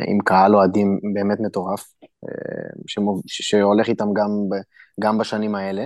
עם 0.08 0.20
קהל 0.26 0.56
אוהדים 0.56 1.00
באמת 1.14 1.40
מטורף, 1.40 1.84
שהולך 3.28 3.90
איתם 3.90 4.08
גם, 4.14 4.30
גם 5.00 5.18
בשנים 5.18 5.56
האלה. 5.56 5.86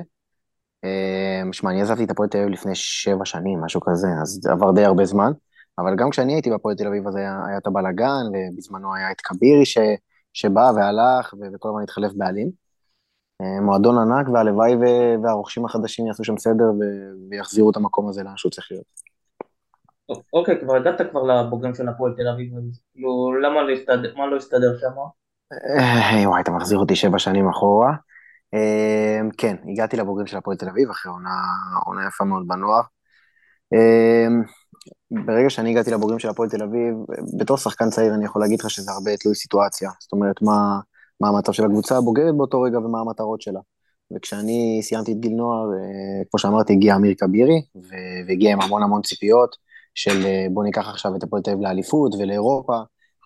שמע, 1.52 1.72
אני 1.72 1.82
עזבתי 1.82 2.04
את 2.04 2.12
הפועל 2.12 2.30
תל 2.30 2.38
אביב 2.38 2.50
לפני 2.50 2.76
שבע 2.76 3.26
שנים, 3.26 3.62
משהו 3.62 3.82
כזה, 3.82 4.08
אז 4.22 4.48
עבר 4.52 4.72
די 4.72 4.86
הרבה 4.86 5.06
זמן. 5.06 5.32
אבל 5.80 5.96
גם 5.96 6.10
כשאני 6.10 6.34
הייתי 6.34 6.50
בהפועל 6.50 6.76
תל 6.76 6.88
אביב 6.88 7.08
אז 7.08 7.16
היה, 7.16 7.40
היה 7.48 7.58
את 7.58 7.68
הבלאגן, 7.68 8.24
ובזמנו 8.34 8.96
היה 8.96 9.12
את 9.12 9.22
כבירי 9.22 9.66
ש, 9.66 9.78
שבא 10.34 10.72
והלך, 10.76 11.34
וכל 11.34 11.70
הזמן 11.70 11.84
התחלף 11.84 12.12
בעלים. 12.16 12.65
מועדון 13.62 13.98
ענק, 13.98 14.30
והלוואי 14.30 14.76
והרוכשים 15.24 15.66
החדשים 15.66 16.08
יעשו 16.08 16.24
שם 16.24 16.38
סדר 16.38 16.66
ויחזירו 17.30 17.72
את 17.72 17.76
המקום 17.76 18.10
הזה 18.10 18.24
לאן 18.24 18.38
שהוא 18.38 18.52
צריך 18.52 18.68
להיות. 18.72 19.06
אוקיי, 20.34 20.60
כבר 20.62 20.76
הגעת 20.76 21.02
כבר 21.12 21.24
לבוגרים 21.24 21.76
של 21.76 21.90
הפועל 21.90 22.14
תל 22.18 22.28
אביב, 22.28 22.54
כאילו, 22.94 23.34
למה 23.44 23.64
לא 23.64 23.74
הסתדר, 23.74 24.16
מה 24.18 24.28
לא 24.28 24.36
הסתדר 24.36 24.78
שם? 24.80 24.92
וואי, 26.26 26.42
אתה 26.42 26.52
מחזיר 26.52 26.78
אותי 26.78 26.96
שבע 26.96 27.20
שנים 27.20 27.50
אחורה. 27.50 27.94
כן, 29.38 29.56
הגעתי 29.72 29.98
לבוגרים 29.98 30.28
של 30.28 30.38
הפועל 30.38 30.58
תל 30.58 30.70
אביב 30.70 30.90
אחרי 30.90 31.12
עונה 31.86 32.08
יפה 32.08 32.24
מאוד 32.24 32.48
בנוער. 32.48 32.82
ברגע 35.26 35.50
שאני 35.50 35.72
הגעתי 35.72 35.92
לבוגרים 35.92 36.20
של 36.20 36.30
הפועל 36.30 36.50
תל 36.50 36.64
אביב, 36.64 36.96
בתור 37.40 37.58
שחקן 37.58 37.90
צעיר 37.90 38.14
אני 38.14 38.26
יכול 38.26 38.42
להגיד 38.42 38.60
לך 38.60 38.70
שזה 38.70 38.92
הרבה 38.92 39.18
תלוי 39.18 39.36
סיטואציה. 39.36 39.90
זאת 40.00 40.12
אומרת, 40.12 40.42
מה, 40.42 40.80
מה 41.22 41.30
המצב 41.30 41.52
של 41.52 41.66
הקבוצה 41.66 41.98
הבוגרת 41.98 42.36
באותו 42.38 42.62
רגע 42.62 42.80
ומה 42.80 43.00
המטרות 43.00 43.42
שלה. 43.42 43.60
וכשאני 44.12 44.80
סיימתי 44.84 45.12
את 45.12 45.20
גיל 45.20 45.34
נוער, 45.34 45.66
אה, 45.74 46.24
כמו 46.32 46.40
שאמרתי, 46.40 46.74
הגיע 46.74 46.96
אמיר 46.96 47.14
כבירי, 47.18 47.62
והגיע 48.28 48.52
עם 48.52 48.62
המון 48.62 48.84
המון 48.84 49.02
ציפיות 49.02 49.56
של 49.96 50.26
אה, 50.26 50.46
בוא 50.54 50.64
ניקח 50.64 50.90
עכשיו 50.90 51.16
את 51.16 51.24
הפועל 51.24 51.42
תל 51.42 51.52
אביב 51.52 51.64
לאליפות 51.64 52.16
ולאירופה, 52.20 52.78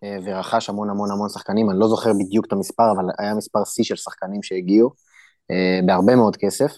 אה, 0.03 0.17
ורכש 0.23 0.69
המון 0.69 0.89
המון 0.89 1.11
המון 1.11 1.29
שחקנים, 1.29 1.69
אני 1.69 1.79
לא 1.79 1.87
זוכר 1.87 2.11
בדיוק 2.13 2.45
את 2.45 2.51
המספר, 2.51 2.91
אבל 2.95 3.05
היה 3.17 3.35
מספר 3.35 3.63
שיא 3.65 3.83
של 3.83 3.95
שחקנים 3.95 4.43
שהגיעו, 4.43 4.89
בהרבה 5.85 6.15
מאוד 6.15 6.35
כסף, 6.35 6.71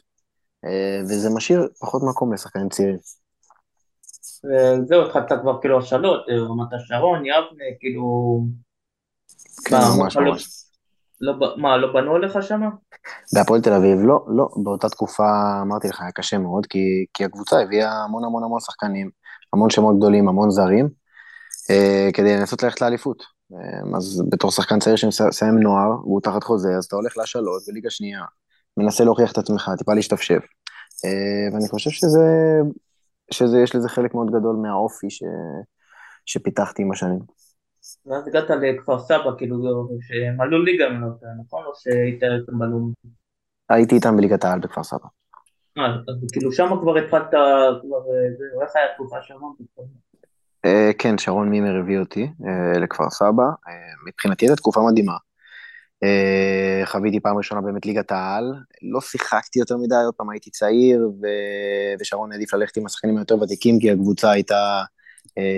וזה 1.01 1.29
משאיר 1.29 1.67
פחות 1.79 2.01
מקום 2.09 2.33
לשחקנים 2.33 2.69
צעירים. 2.69 2.97
וזהו, 4.43 5.05
התחלת 5.05 5.41
כבר 5.41 5.61
כאילו 5.61 5.79
השאלות, 5.79 6.25
רמת 6.49 6.73
השרון, 6.73 7.25
יבנה, 7.25 7.65
כאילו... 7.79 8.39
כן, 9.65 9.75
ממש 9.99 10.17
ממש. 10.17 10.70
לא, 11.21 11.33
מה, 11.57 11.77
לא 11.77 11.93
בנו 11.93 12.15
עליך 12.15 12.37
שמה? 12.41 12.69
בהפועל 13.35 13.61
תל 13.61 13.73
אביב, 13.73 13.99
לא, 13.99 14.25
לא, 14.27 14.47
באותה 14.63 14.89
תקופה, 14.89 15.61
אמרתי 15.61 15.87
לך, 15.87 16.01
היה 16.01 16.11
קשה 16.11 16.37
מאוד, 16.37 16.65
כי, 16.65 17.05
כי 17.13 17.25
הקבוצה 17.25 17.61
הביאה 17.61 18.03
המון 18.03 18.23
המון 18.23 18.43
המון 18.43 18.59
שחקנים, 18.59 19.09
המון 19.53 19.69
שמות 19.69 19.97
גדולים, 19.97 20.29
המון 20.29 20.51
זרים, 20.51 20.89
אה, 21.69 22.09
כדי 22.13 22.37
לנסות 22.37 22.63
ללכת 22.63 22.81
לאליפות. 22.81 23.23
אה, 23.53 23.97
אז 23.97 24.23
בתור 24.29 24.51
שחקן 24.51 24.79
צעיר 24.79 24.95
שמסיים 24.95 25.59
נוער, 25.59 25.89
והוא 25.89 26.21
תחת 26.21 26.43
חוזה, 26.43 26.69
אז 26.77 26.85
אתה 26.85 26.95
הולך 26.95 27.17
להשאלות 27.17 27.61
בליגה 27.67 27.89
שנייה, 27.89 28.21
מנסה 28.77 29.03
להוכיח 29.03 29.31
את 29.31 29.37
עצמך, 29.37 29.71
טיפה 29.77 29.93
להשתפשף. 29.93 30.41
אה, 31.05 31.53
ואני 31.53 31.69
חושב 31.69 31.89
שזה, 31.89 32.59
שזה, 33.31 33.59
יש 33.59 33.75
לזה 33.75 33.89
חלק 33.89 34.13
מאוד 34.13 34.27
גדול 34.27 34.55
מהאופי 34.55 35.09
ש, 35.09 35.23
שפיתחתי 36.25 36.81
עם 36.81 36.91
השנים. 36.91 37.19
ואז 38.05 38.27
הגעת 38.27 38.49
לכפר 38.49 38.99
סבא, 38.99 39.37
כאילו, 39.37 39.87
שהם 40.01 40.41
עלו 40.41 40.63
ליגה 40.63 40.85
נכון? 41.45 41.63
או 41.65 41.71
שהיית 41.75 42.23
איתם 42.23 42.59
בלאומי? 42.59 42.93
הייתי 43.69 43.95
איתם 43.95 44.17
בליגת 44.17 44.43
העל 44.43 44.59
בכפר 44.59 44.83
סבא. 44.83 45.07
אה, 45.77 45.85
אז 45.85 46.31
כאילו 46.31 46.51
שם 46.51 46.69
כבר 46.81 46.97
התחלת, 46.97 47.29
כבר, 47.81 47.97
אה, 47.97 48.63
איך 48.63 48.75
היה 48.75 48.85
התקופה 48.91 49.15
שם? 49.21 49.35
אה, 50.65 50.91
כן, 50.99 51.17
שרון 51.17 51.49
מימר 51.49 51.79
הביא 51.79 51.99
אותי 51.99 52.27
אה, 52.47 52.79
לכפר 52.79 53.09
סבא. 53.09 53.43
מבחינתי 54.07 54.45
הייתה 54.45 54.55
תקופה 54.55 54.81
מדהימה. 54.91 55.17
חוויתי 56.85 57.19
פעם 57.19 57.37
ראשונה 57.37 57.61
באמת 57.61 57.85
ליגת 57.85 58.11
העל, 58.11 58.53
לא 58.93 59.01
שיחקתי 59.01 59.59
יותר 59.59 59.77
מדי, 59.77 59.95
עוד 60.05 60.13
פעם 60.13 60.29
הייתי 60.29 60.49
צעיר, 60.49 61.11
ושרון 61.99 62.31
העדיף 62.31 62.53
ללכת 62.53 62.77
עם 62.77 62.85
השחקנים 62.85 63.17
היותר 63.17 63.41
ותיקים, 63.41 63.79
כי 63.79 63.91
הקבוצה 63.91 64.31
הייתה 64.31 64.83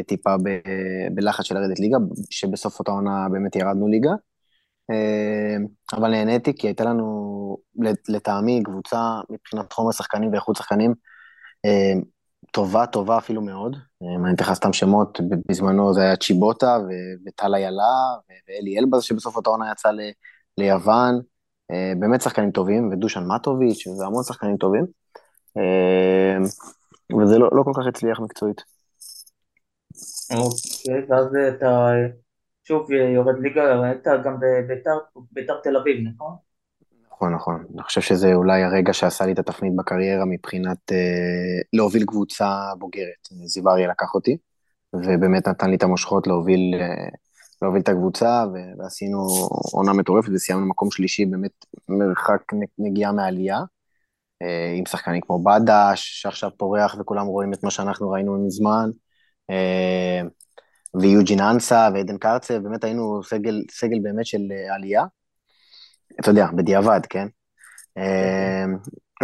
טיפה 0.07 0.37
ב, 0.43 0.49
בלחץ 1.15 1.45
של 1.45 1.55
לרדת 1.55 1.79
ליגה, 1.79 1.97
שבסוף 2.29 2.79
אותה 2.79 2.91
עונה 2.91 3.27
באמת 3.31 3.55
ירדנו 3.55 3.87
ליגה. 3.87 4.11
אה, 4.91 5.57
אבל 5.97 6.11
נהניתי 6.11 6.53
כי 6.57 6.67
הייתה 6.67 6.83
לנו, 6.83 7.57
לטעמי, 8.09 8.63
קבוצה 8.63 8.97
מבחינת 9.29 9.73
חומר 9.73 9.91
שחקנים 9.91 10.31
ואיכות 10.31 10.55
שחקנים 10.55 10.93
אה, 11.65 11.93
טובה, 12.51 12.85
טובה 12.85 13.17
אפילו 13.17 13.41
מאוד. 13.41 13.77
אני 14.01 14.33
אתן 14.35 14.43
לך 14.43 14.53
סתם 14.53 14.73
שמות, 14.73 15.19
בזמנו 15.49 15.93
זה 15.93 16.01
היה 16.01 16.15
צ'יבוטה 16.15 16.77
וטל 17.27 17.55
איילה 17.55 17.83
ואלי 18.47 18.79
אלבז, 18.79 19.03
שבסוף 19.03 19.35
אותה 19.35 19.49
עונה 19.49 19.71
יצא 19.71 19.91
ל, 19.91 19.99
ליוון. 20.57 21.21
באמת 21.99 22.21
שחקנים 22.21 22.51
טובים, 22.51 22.89
ודושן 22.91 23.23
מטוביץ', 23.35 23.87
והמון 23.87 24.23
שחקנים 24.23 24.57
טובים. 24.57 24.85
וזה 27.21 27.37
לא, 27.39 27.49
לא 27.51 27.63
כל 27.63 27.71
כך 27.75 27.87
הצליח 27.87 28.19
מקצועית. 28.19 28.72
אוקיי, 30.37 31.05
ואז 31.09 31.27
אתה 31.57 31.89
שוב 32.63 32.91
יורד 32.91 33.35
ליגה, 33.39 33.83
היית 33.83 34.07
גם 34.25 34.37
בביתר 34.39 35.59
תל 35.63 35.77
אביב, 35.77 36.07
נכון? 36.07 36.35
נכון, 37.11 37.33
נכון. 37.33 37.65
אני 37.73 37.83
חושב 37.83 38.01
שזה 38.01 38.33
אולי 38.33 38.63
הרגע 38.63 38.93
שעשה 38.93 39.25
לי 39.25 39.31
את 39.31 39.39
התפנית 39.39 39.75
בקריירה 39.75 40.25
מבחינת 40.25 40.91
אה, 40.91 41.61
להוביל 41.73 42.05
קבוצה 42.05 42.55
בוגרת. 42.77 43.27
זיו 43.45 43.69
אריה 43.69 43.87
לקח 43.87 44.15
אותי, 44.15 44.37
ובאמת 44.93 45.47
נתן 45.47 45.69
לי 45.69 45.75
את 45.75 45.83
המושכות 45.83 46.27
להוביל, 46.27 46.75
אה, 46.81 47.09
להוביל 47.61 47.81
את 47.81 47.89
הקבוצה, 47.89 48.45
ועשינו 48.77 49.27
עונה 49.73 49.93
מטורפת 49.93 50.29
וסיימנו 50.33 50.65
מקום 50.65 50.91
שלישי, 50.91 51.25
באמת 51.25 51.65
מרחק 51.89 52.41
נגיעה 52.79 53.11
מעלייה. 53.11 53.59
אה, 54.41 54.73
עם 54.77 54.85
שחקנים 54.85 55.21
כמו 55.21 55.43
בדש, 55.43 56.21
שעכשיו 56.21 56.49
פורח 56.57 56.95
וכולם 56.99 57.25
רואים 57.25 57.53
את 57.53 57.63
מה 57.63 57.71
שאנחנו 57.71 58.09
ראינו 58.09 58.45
מזמן. 58.45 58.89
אה, 59.49 60.21
ויוג'ין 61.01 61.39
אנסה 61.39 61.89
ועדן 61.93 62.17
קרצב, 62.17 62.57
באמת 62.57 62.83
היינו 62.83 63.23
סגל, 63.23 63.61
סגל 63.71 63.99
באמת 64.03 64.25
של 64.25 64.41
אה, 64.51 64.75
עלייה. 64.75 65.03
אתה 66.19 66.29
יודע, 66.29 66.47
בדיעבד, 66.55 66.99
כן? 67.09 67.27
אה, 67.97 68.65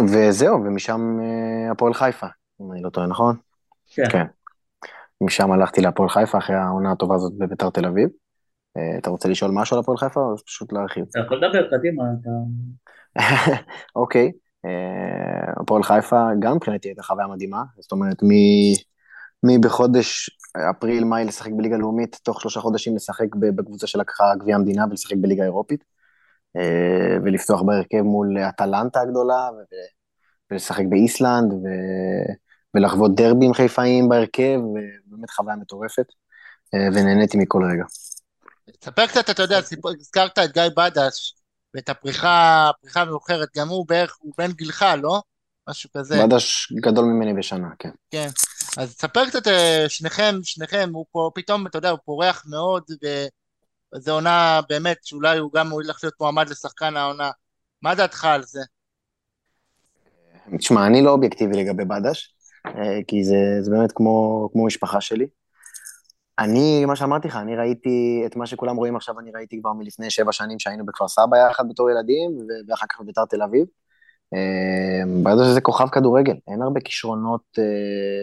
וזהו, 0.00 0.64
ומשם 0.64 1.18
הפועל 1.72 1.94
חיפה, 1.94 2.26
אם 2.60 2.72
אני 2.72 2.82
לא 2.82 2.90
טועה, 2.90 3.06
נכון? 3.06 3.36
כן. 3.94 4.04
כן. 4.10 4.24
משם 5.20 5.52
הלכתי 5.52 5.80
להפועל 5.80 6.08
חיפה 6.08 6.38
אחרי 6.38 6.56
העונה 6.56 6.92
הטובה 6.92 7.14
הזאת 7.14 7.32
בביתר 7.38 7.70
תל 7.70 7.86
אביב. 7.86 8.08
אתה 8.98 9.10
רוצה 9.10 9.28
לשאול 9.28 9.50
משהו 9.54 9.76
על 9.76 9.80
הפועל 9.80 9.98
חיפה 9.98 10.20
או 10.20 10.36
פשוט 10.46 10.72
להרחיב? 10.72 11.04
אתה 11.10 11.18
יכול 11.18 11.44
לדבר, 11.44 11.68
קדימה. 11.70 12.02
אוקיי. 13.96 14.32
הפועל 15.60 15.82
חיפה 15.82 16.28
גם 16.38 16.56
מבחינתי 16.56 16.88
הייתה 16.88 17.02
חוויה 17.02 17.26
מדהימה, 17.26 17.62
זאת 17.78 17.92
אומרת, 17.92 18.16
מבחודש 19.42 20.30
אפריל-מאי 20.70 21.24
לשחק 21.24 21.50
בליגה 21.56 21.76
לאומית, 21.76 22.20
תוך 22.22 22.40
שלושה 22.40 22.60
חודשים 22.60 22.96
לשחק 22.96 23.34
בקבוצה 23.36 23.86
שלקחה 23.86 24.24
גביע 24.38 24.54
המדינה 24.54 24.84
ולשחק 24.90 25.16
בליגה 25.16 25.44
אירופית, 25.44 25.84
אה, 26.56 27.16
ולפתוח 27.24 27.62
בהרכב 27.62 28.02
מול 28.02 28.38
אטלנטה 28.38 29.00
הגדולה, 29.00 29.48
ולשחק 30.50 30.84
באיסלנד, 30.88 31.52
ולחוות 32.74 33.14
דרבים 33.14 33.54
חיפאיים 33.54 34.08
בהרכב, 34.08 34.58
ובאמת 34.64 35.30
חוויה 35.30 35.56
מטורפת, 35.56 36.06
אה, 36.74 36.88
ונהניתי 36.94 37.38
מכל 37.38 37.62
רגע. 37.72 37.84
תספר 38.80 39.06
קצת, 39.06 39.30
אתה 39.30 39.42
יודע, 39.42 39.58
הזכרת 39.98 40.38
את 40.38 40.52
גיא 40.52 40.62
בדש, 40.76 41.34
ואת 41.74 41.88
הפריחה, 41.88 42.68
הפריחה 42.68 43.00
המאוחרת, 43.00 43.48
גם 43.56 43.68
הוא 43.68 43.86
בערך, 43.88 44.16
הוא 44.20 44.32
בן 44.38 44.52
גילך, 44.52 44.84
לא? 45.02 45.22
משהו 45.68 45.90
כזה. 45.96 46.26
בדש 46.26 46.72
גדול 46.72 47.04
ממני 47.04 47.34
בשנה, 47.34 47.68
כן. 47.78 47.90
כן. 48.10 48.28
אז 48.76 48.96
תספר 48.96 49.28
קצת, 49.28 49.46
אה, 49.46 49.84
שניכם, 49.88 50.34
שניכם, 50.42 50.90
הוא 50.92 51.06
פה 51.12 51.30
פתאום, 51.34 51.66
אתה 51.66 51.78
יודע, 51.78 51.90
הוא 51.90 51.98
פורח 52.04 52.44
מאוד, 52.48 52.82
וזו 53.94 54.12
עונה 54.12 54.60
באמת, 54.68 54.98
שאולי 55.02 55.38
הוא 55.38 55.50
גם 55.54 55.70
הוא 55.70 55.82
ילך 55.82 55.98
להיות 56.02 56.14
מועמד 56.20 56.48
לשחקן 56.48 56.96
העונה. 56.96 57.30
מה 57.82 57.94
דעתך 57.94 58.24
על 58.24 58.42
זה? 58.42 58.60
תשמע, 60.58 60.86
אני 60.86 61.02
לא 61.02 61.10
אובייקטיבי 61.10 61.56
לגבי 61.56 61.84
בדש, 61.84 62.34
אה, 62.66 62.98
כי 63.06 63.24
זה, 63.24 63.36
זה 63.60 63.70
באמת 63.70 63.92
כמו, 63.92 64.48
כמו 64.52 64.66
משפחה 64.66 65.00
שלי. 65.00 65.26
אני, 66.38 66.84
מה 66.84 66.96
שאמרתי 66.96 67.28
לך, 67.28 67.36
אני 67.36 67.56
ראיתי 67.56 68.22
את 68.26 68.36
מה 68.36 68.46
שכולם 68.46 68.76
רואים 68.76 68.96
עכשיו, 68.96 69.20
אני 69.20 69.30
ראיתי 69.34 69.60
כבר 69.60 69.72
מלפני 69.72 70.10
שבע 70.10 70.32
שנים 70.32 70.58
שהיינו 70.58 70.86
בכפר 70.86 71.08
סבא 71.08 71.36
יחד 71.50 71.64
בתור 71.68 71.90
ילדים, 71.90 72.30
ואחר 72.68 72.86
כך 72.90 73.00
בביתר 73.00 73.24
תל 73.24 73.42
אביב. 73.42 73.66
אמ, 74.34 75.24
ברגע 75.24 75.44
שזה 75.44 75.60
כוכב 75.60 75.88
כדורגל, 75.88 76.36
אין 76.48 76.62
הרבה 76.62 76.80
כישרונות 76.80 77.42
אה, 77.58 77.64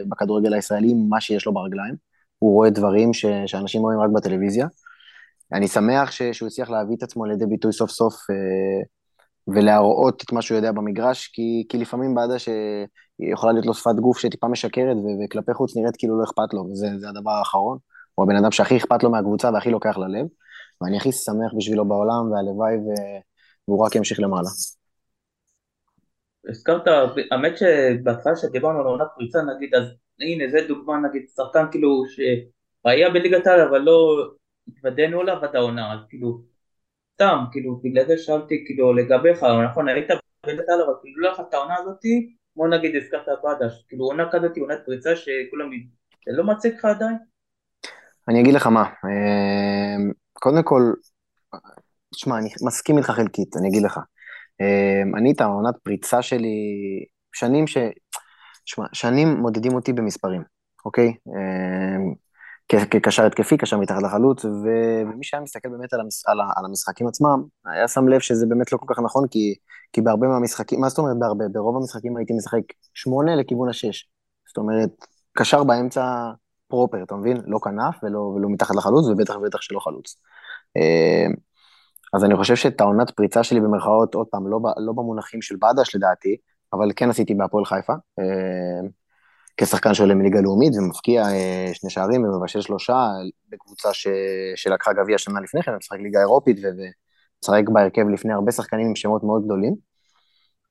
בכדורגל 0.09 0.53
הישראלי, 0.53 0.93
מה 1.09 1.21
שיש 1.21 1.45
לו 1.45 1.53
ברגליים. 1.53 1.95
הוא 2.39 2.53
רואה 2.53 2.69
דברים 2.69 3.13
ש, 3.13 3.25
שאנשים 3.45 3.81
רואים 3.81 3.99
רק 3.99 4.09
בטלוויזיה. 4.09 4.67
אני 5.53 5.67
שמח 5.67 6.11
ש, 6.11 6.21
שהוא 6.21 6.47
הצליח 6.47 6.69
להביא 6.69 6.95
את 6.95 7.03
עצמו 7.03 7.25
לידי 7.25 7.45
ביטוי 7.45 7.73
סוף 7.73 7.91
סוף 7.91 8.13
אה, 8.29 8.83
ולהראות 9.47 10.23
את 10.23 10.31
מה 10.31 10.41
שהוא 10.41 10.55
יודע 10.55 10.71
במגרש, 10.71 11.27
כי, 11.27 11.65
כי 11.69 11.77
לפעמים 11.77 12.15
בעדה 12.15 12.35
שיכולה 12.39 13.53
להיות 13.53 13.65
לו 13.65 13.73
שפת 13.73 13.95
גוף 13.95 14.17
שטיפה 14.17 14.47
משקרת 14.47 14.97
וכלפי 15.25 15.53
חוץ 15.53 15.77
נראית 15.77 15.95
כאילו 15.97 16.19
לא 16.19 16.23
אכפת 16.23 16.53
לו, 16.53 16.67
וזה 16.71 16.87
הדבר 17.09 17.31
האחרון. 17.31 17.77
הוא 18.15 18.23
הבן 18.23 18.35
אדם 18.35 18.51
שהכי 18.51 18.77
אכפת 18.77 19.03
לו 19.03 19.09
מהקבוצה 19.09 19.51
והכי 19.53 19.69
לוקח 19.69 19.97
ללב, 19.97 20.27
ואני 20.81 20.97
הכי 20.97 21.11
שמח 21.11 21.53
בשבילו 21.57 21.85
בעולם, 21.85 22.31
והלוואי 22.31 22.75
והוא 23.67 23.85
רק 23.85 23.95
ימשיך 23.95 24.19
למעלה. 24.19 24.49
הזכרת, 26.49 26.81
האמת 27.31 27.57
שבהתחלה 27.57 28.35
שדיברנו 28.35 28.79
על 28.79 28.85
עונת 28.85 29.07
פריצה 29.15 29.39
נגיד, 29.41 29.75
אז 29.75 29.83
הנה 30.19 30.51
זה 30.51 30.67
דוגמה 30.67 30.97
נגיד 31.09 31.25
שחקן 31.35 31.65
כאילו 31.71 32.03
שהיה 32.07 33.09
בליגת 33.09 33.47
העל 33.47 33.61
אבל 33.61 33.79
לא 33.79 34.27
התוודענו 34.67 35.21
אליו 35.21 35.37
עד 35.43 35.55
העונה, 35.55 35.93
אז 35.93 35.99
כאילו 36.09 36.41
סתם, 37.13 37.37
כאילו 37.51 37.79
בגלל 37.83 38.05
זה 38.05 38.17
שאלתי 38.17 38.63
כאילו 38.65 38.93
לגביך, 38.93 39.43
נכון 39.71 39.87
היית 39.87 40.09
בליגת 40.45 40.69
העל 40.69 40.81
אבל 40.81 40.93
כאילו 41.01 41.21
לא 41.21 41.33
את 41.49 41.53
העונה 41.53 41.75
הזאתי, 41.79 42.35
כמו 42.53 42.67
נגיד 42.67 42.95
הזכרת 42.95 43.27
בדש, 43.43 43.85
כאילו 43.87 44.05
עונה 44.05 44.31
כזאת 44.31 44.57
עונת 44.57 44.79
פריצה 44.85 45.15
שכולם, 45.15 45.69
זה 46.25 46.37
לא 46.37 46.43
מציג 46.43 46.73
לך 46.73 46.85
עדיין? 46.85 47.17
אני 48.27 48.41
אגיד 48.41 48.53
לך 48.53 48.67
מה, 48.67 48.83
אה, 48.83 50.11
קודם 50.33 50.63
כל, 50.63 50.81
תשמע, 52.13 52.37
אני 52.37 52.49
מסכים 52.61 52.97
איתך 52.97 53.11
חלקית, 53.11 53.57
אני 53.57 53.67
אגיד 53.67 53.83
לך. 53.83 53.99
אמ, 54.61 55.15
אני 55.15 55.31
את 55.31 55.41
העונת 55.41 55.75
פריצה 55.83 56.21
שלי, 56.21 56.55
שנים 57.33 57.67
ש... 57.67 57.77
שמע, 58.65 58.85
שנים 58.93 59.27
מודדים 59.27 59.73
אותי 59.75 59.93
במספרים, 59.93 60.43
אוקיי? 60.85 61.13
אמ, 61.27 62.13
כקשר 62.91 63.25
התקפי, 63.25 63.57
קשר 63.57 63.77
מתחת 63.77 64.03
לחלוץ, 64.03 64.45
ומי 64.45 65.23
שהיה 65.23 65.43
מסתכל 65.43 65.69
באמת 65.69 65.93
על, 65.93 65.99
המש, 66.01 66.23
על, 66.25 66.37
על 66.55 66.65
המשחקים 66.65 67.07
עצמם, 67.07 67.43
היה 67.65 67.87
שם 67.87 68.07
לב 68.07 68.19
שזה 68.19 68.45
באמת 68.49 68.71
לא 68.71 68.77
כל 68.77 68.85
כך 68.93 68.99
נכון, 68.99 69.27
כי, 69.27 69.55
כי 69.93 70.01
בהרבה 70.01 70.27
מהמשחקים, 70.27 70.79
מה 70.81 70.89
זאת 70.89 70.97
אומרת 70.97 71.19
בהרבה? 71.19 71.45
ברוב 71.51 71.77
המשחקים 71.77 72.17
הייתי 72.17 72.33
משחק 72.33 72.61
שמונה 72.93 73.35
לכיוון 73.35 73.69
השש. 73.69 74.09
זאת 74.47 74.57
אומרת, 74.57 74.89
קשר 75.33 75.63
באמצע 75.63 76.31
פרופר, 76.67 77.03
אתה 77.03 77.15
מבין? 77.15 77.37
לא 77.45 77.59
כנף 77.63 77.95
ולא, 78.03 78.19
ולא 78.19 78.49
מתחת 78.49 78.75
לחלוץ, 78.75 79.05
ובטח 79.07 79.35
ובטח 79.35 79.61
שלא 79.61 79.79
חלוץ. 79.79 80.15
אה, 82.17 82.21
אז 82.21 82.25
אני 82.25 82.35
חושב 82.35 82.55
שאת 82.55 82.81
העונת 82.81 83.11
פריצה 83.11 83.43
שלי 83.43 83.59
במרכאות, 83.59 84.15
עוד 84.15 84.27
פעם, 84.27 84.47
לא, 84.47 84.59
לא 84.77 84.93
במונחים 84.93 85.41
של 85.41 85.55
בדש 85.55 85.95
לדעתי, 85.95 86.37
אבל 86.73 86.91
כן 86.95 87.09
עשיתי 87.09 87.35
בהפועל 87.35 87.65
חיפה. 87.65 87.93
אה, 88.19 88.89
כשחקן 89.57 89.93
שעולה 89.93 90.13
מליגה 90.15 90.41
לאומית 90.41 90.73
ומפקיע 90.75 91.23
אה, 91.23 91.69
שני 91.73 91.89
שערים 91.89 92.23
ומבשל 92.23 92.61
שלושה 92.61 93.07
בקבוצה 93.49 93.93
ש... 93.93 94.07
שלקחה 94.55 94.93
גביע 94.93 95.17
שנה 95.17 95.39
לפני 95.41 95.63
כן, 95.63 95.75
משחק 95.75 95.97
ליגה 95.99 96.19
אירופית 96.19 96.57
ומשחק 96.59 97.69
בהרכב 97.69 98.07
לפני 98.07 98.33
הרבה 98.33 98.51
שחקנים 98.51 98.87
עם 98.87 98.95
שמות 98.95 99.23
מאוד 99.23 99.45
גדולים. 99.45 99.75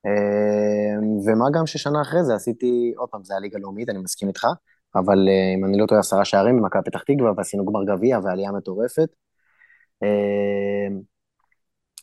אה, 0.07 0.99
ומה 1.27 1.45
גם 1.53 1.67
ששנה 1.67 2.03
אחרי 2.03 2.25
זה 2.25 2.35
עשיתי, 2.35 2.93
עוד 2.97 3.09
פעם, 3.09 3.25
זה 3.25 3.35
היה 3.35 3.41
ליגה 3.41 3.59
לאומית, 3.59 3.89
אני 3.89 3.99
מסכים 3.99 4.29
איתך, 4.29 4.47
אבל 4.95 5.29
אה, 5.29 5.55
אם 5.59 5.65
אני 5.65 5.79
לא 5.79 5.87
טועה, 5.87 6.01
עשרה 6.01 6.25
שערים 6.25 6.57
במכבי 6.57 6.83
פתח 6.85 7.03
תקווה 7.03 7.33
ועשינו 7.37 7.67
גמר 7.67 7.85
גביע 7.85 8.19
ועלייה 8.25 8.53
מטורפת. 8.53 9.09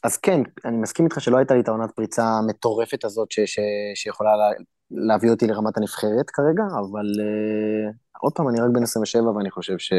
אז 0.03 0.17
כן, 0.17 0.41
אני 0.65 0.77
מסכים 0.77 1.05
איתך 1.05 1.21
שלא 1.21 1.37
הייתה 1.37 1.53
לי 1.53 1.59
את 1.59 1.67
העונת 1.67 1.91
פריצה 1.91 2.23
המטורפת 2.23 3.03
הזאת 3.03 3.31
ש, 3.31 3.39
ש, 3.39 3.59
שיכולה 3.95 4.35
לה, 4.35 4.45
להביא 4.91 5.29
אותי 5.29 5.47
לרמת 5.47 5.77
הנבחרת 5.77 6.29
כרגע, 6.29 6.63
אבל 6.63 7.05
uh, 7.19 7.95
עוד 8.19 8.33
פעם, 8.33 8.49
אני 8.49 8.61
רק 8.61 8.69
בן 8.73 8.83
27 8.83 9.31
ואני 9.31 9.51
חושב 9.51 9.77
ש, 9.77 9.93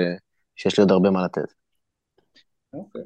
שיש 0.57 0.79
לי 0.79 0.83
עוד 0.83 0.91
הרבה 0.91 1.11
מה 1.11 1.25
לתת. 1.25 1.53
אוקיי. 2.73 3.03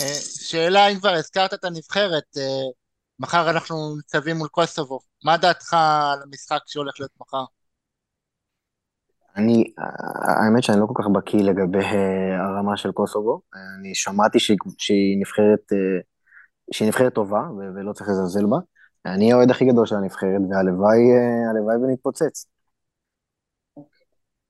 אה, 0.00 0.14
שאלה, 0.20 0.88
אם 0.88 0.98
כבר 0.98 1.08
הזכרת 1.08 1.54
את 1.54 1.64
הנבחרת, 1.64 2.36
uh, 2.36 2.72
מחר 3.18 3.50
אנחנו 3.50 3.96
ניצבים 3.96 4.36
מול 4.36 4.48
קוסובו, 4.48 5.00
מה 5.24 5.36
דעתך 5.36 5.74
על 6.12 6.22
המשחק 6.22 6.60
שהולך 6.66 6.94
להיות 7.00 7.12
מחר? 7.20 7.44
אני, 9.36 9.64
האמת 10.22 10.62
שאני 10.62 10.80
לא 10.80 10.86
כל 10.86 11.02
כך 11.02 11.08
בקיא 11.08 11.40
לגבי 11.40 11.84
הרמה 12.38 12.76
של 12.76 12.92
קוסובו, 12.92 13.40
אני 13.54 13.94
שמעתי 13.94 14.38
שהיא, 14.38 14.58
שהיא 14.78 15.20
נבחרת 15.20 15.72
שהיא 16.70 16.88
נבחרת 16.88 17.14
טובה, 17.14 17.42
ולא 17.74 17.92
צריך 17.92 18.10
לזלזל 18.10 18.46
בה. 18.46 18.56
אני 19.06 19.32
האוהד 19.32 19.50
הכי 19.50 19.64
גדול 19.64 19.86
של 19.86 19.94
הנבחרת, 19.94 20.40
והלוואי 20.50 21.76
אה, 21.76 21.82
ונתפוצץ. 21.82 22.46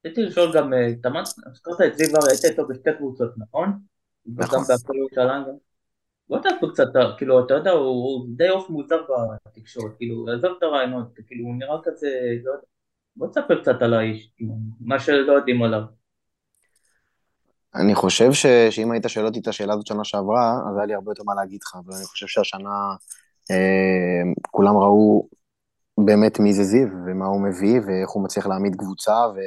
רציתי 0.07 0.23
לשאול 0.23 0.53
גם, 0.55 0.75
אה, 0.75 0.95
תמ"ת, 1.03 1.27
הזכרת 1.47 1.81
את 1.87 1.97
זיו 1.97 2.17
הרי 2.17 2.31
היית 2.31 2.45
איתו 2.45 2.69
בשתי 2.69 2.91
קבוצות, 2.99 3.31
נכון? 3.39 3.69
נכון. 4.27 4.57
וגם 4.57 4.65
בהפועל 4.69 4.99
ירושלים 4.99 5.43
בוא 6.29 6.39
תעשו 6.39 6.73
קצת, 6.73 6.89
כאילו, 7.19 7.47
אתה 7.47 7.55
יודע, 7.55 7.71
הוא 7.71 8.27
די 8.37 8.49
עוף 8.49 8.71
מוזר 8.71 9.03
בתקשורת, 9.47 9.97
כאילו, 9.97 10.27
עזוב 10.29 10.53
את 10.59 10.63
הרעיונות, 10.63 11.07
כאילו, 11.27 11.45
הוא 11.45 11.55
נראה 11.55 11.77
כזה, 11.85 12.09
לא 12.45 12.51
יודע, 12.51 12.65
בוא 13.17 13.29
תספר 13.29 13.61
קצת 13.61 13.83
על 13.83 13.95
האיש, 13.95 14.33
מה 14.81 14.99
שלא 14.99 15.33
יודעים 15.33 15.63
עליו. 15.63 15.83
אני 17.75 17.95
חושב 17.95 18.33
ש, 18.33 18.47
שאם 18.71 18.93
היית 18.93 19.05
שואל 19.09 19.27
אותי 19.27 19.39
את 19.41 19.49
השאלה 19.49 19.73
הזאת 19.73 19.87
שנה 19.87 20.05
שעברה, 20.05 20.59
אז 20.71 20.77
היה 20.77 20.87
לי 20.87 20.95
הרבה 20.95 21.11
יותר 21.11 21.23
מה 21.27 21.35
להגיד 21.35 21.61
לך, 21.63 21.77
אבל 21.85 21.95
אני 21.97 22.05
חושב 22.05 22.27
שהשנה 22.27 22.95
אה, 23.51 24.33
כולם 24.51 24.77
ראו 24.77 25.29
באמת 25.99 26.41
מי 26.41 26.53
זה 26.53 26.65
זיו, 26.65 26.89
ומה 27.07 27.27
הוא 27.27 27.41
מביא, 27.41 27.81
ואיך 27.87 28.11
הוא 28.11 28.25
מצליח 28.25 28.47
להעמיד 28.47 28.77
קבוצה, 28.77 29.13
ו, 29.13 29.39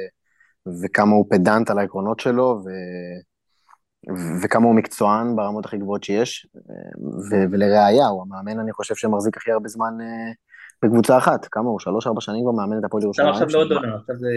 וכמה 0.82 1.14
הוא 1.14 1.26
פדנט 1.30 1.70
על 1.70 1.78
העקרונות 1.78 2.20
שלו, 2.20 2.62
ו, 2.64 2.68
וכמה 4.42 4.66
הוא 4.66 4.74
מקצוען 4.74 5.36
ברמות 5.36 5.64
הכי 5.64 5.78
גבוהות 5.78 6.04
שיש, 6.04 6.46
ו, 7.30 7.36
ולראיה, 7.50 8.06
הוא 8.06 8.22
המאמן, 8.22 8.60
אני 8.60 8.72
חושב, 8.72 8.94
שמחזיק 8.94 9.36
הכי 9.36 9.52
הרבה 9.52 9.68
זמן 9.68 9.94
אה, 10.00 10.32
בקבוצה 10.82 11.18
אחת. 11.18 11.46
כמה 11.50 11.68
הוא? 11.68 11.80
שלוש-ארבע 11.80 12.20
שנים 12.20 12.42
כבר 12.42 12.52
מאמן 12.52 12.78
את 12.78 12.84
הפועל 12.84 13.02
ירושלים. 13.02 13.28
עכשיו 13.28 13.48
לא 13.48 13.58
עוד 13.58 13.72
עונה, 13.72 13.96
עכשיו 13.96 14.16
זה 14.16 14.28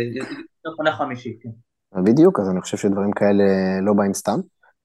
עונה 0.78 0.96
חמישית, 0.96 1.40
כן. 1.44 1.50
בדיוק, 1.96 2.40
אז 2.40 2.50
אני 2.50 2.62
חושב 2.62 2.78
שדברים 2.78 3.12
כאלה 3.12 3.44
לא 3.82 3.94
באים 3.94 4.14
סתם, 4.14 4.40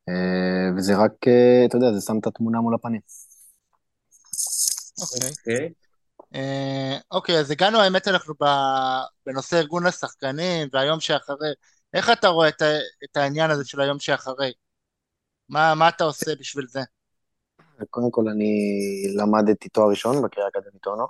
אה, 0.09 0.77
וזה 0.77 0.97
רק, 0.97 1.13
אה, 1.29 1.65
אתה 1.67 1.77
יודע, 1.77 1.93
זה 1.93 2.01
שם 2.01 2.19
את 2.19 2.27
התמונה 2.27 2.61
מול 2.61 2.75
הפנים. 2.75 3.01
אוקיי. 5.03 5.31
אוקיי, 5.31 5.73
אה, 6.35 6.99
אוקיי 7.11 7.39
אז 7.39 7.51
הגענו, 7.51 7.79
האמת, 7.79 8.09
אנחנו 8.09 8.35
בנושא 9.27 9.57
ארגון 9.57 9.87
השחקנים 9.87 10.69
והיום 10.73 11.01
שאחרי. 11.01 11.53
איך 11.95 12.11
אתה 12.11 12.29
רואה 12.29 12.49
את, 12.49 12.63
את 13.05 13.17
העניין 13.17 13.51
הזה 13.51 13.65
של 13.65 13.81
היום 13.81 13.99
שאחרי? 13.99 14.53
מה, 15.49 15.75
מה 15.75 15.89
אתה 15.89 16.05
עושה 16.05 16.31
בשביל 16.41 16.67
זה? 16.69 16.81
קודם 17.91 18.11
כל, 18.11 18.29
אני 18.29 18.53
למדתי 19.17 19.69
תואר 19.69 19.91
ראשון 19.91 20.23
בקריאה 20.23 20.47
האקדמית 20.47 20.87
אונו, 20.87 21.07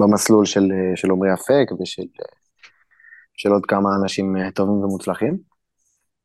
במסלול 0.00 0.46
של 0.46 1.10
עמרי 1.10 1.34
אפק 1.34 1.80
ושל 1.80 2.02
של 3.40 3.52
עוד 3.52 3.66
כמה 3.66 3.88
אנשים 4.02 4.36
אה, 4.36 4.50
טובים 4.50 4.74
ומוצלחים. 4.74 5.38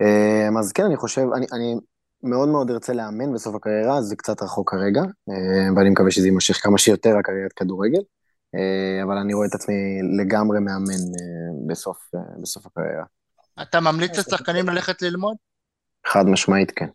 אה, 0.02 0.50
אז 0.60 0.72
כן, 0.72 0.84
אני 0.84 0.98
חושב, 0.98 1.22
אני, 1.36 1.46
אני 1.54 1.76
מאוד 2.24 2.50
מאוד 2.50 2.72
ארצה 2.72 2.94
לאמן 2.94 3.34
בסוף 3.34 3.56
הקריירה, 3.56 4.02
זה 4.02 4.16
קצת 4.16 4.42
רחוק 4.42 4.72
כרגע, 4.72 5.02
אה, 5.02 5.74
ואני 5.76 5.90
מקווה 5.90 6.12
שזה 6.12 6.28
יימשך 6.28 6.56
כמה 6.64 6.78
שיותר 6.78 7.18
הקריירת 7.18 7.54
כדורגל, 7.54 8.02
אבל 9.04 9.18
אני 9.18 9.34
רואה 9.34 9.48
את 9.48 9.56
עצמי 9.56 9.76
לגמרי 10.20 10.60
מאמן 10.60 11.04
בסוף, 11.68 11.98
בסוף 12.42 12.66
הקריירה. 12.66 13.04
אתה 13.62 13.80
ממליץ 13.80 14.18
לשחקנים 14.18 14.70
ללכת 14.70 15.02
ללמוד? 15.02 15.36
חד 16.08 16.26
משמעית, 16.26 16.72
כן. 16.72 16.88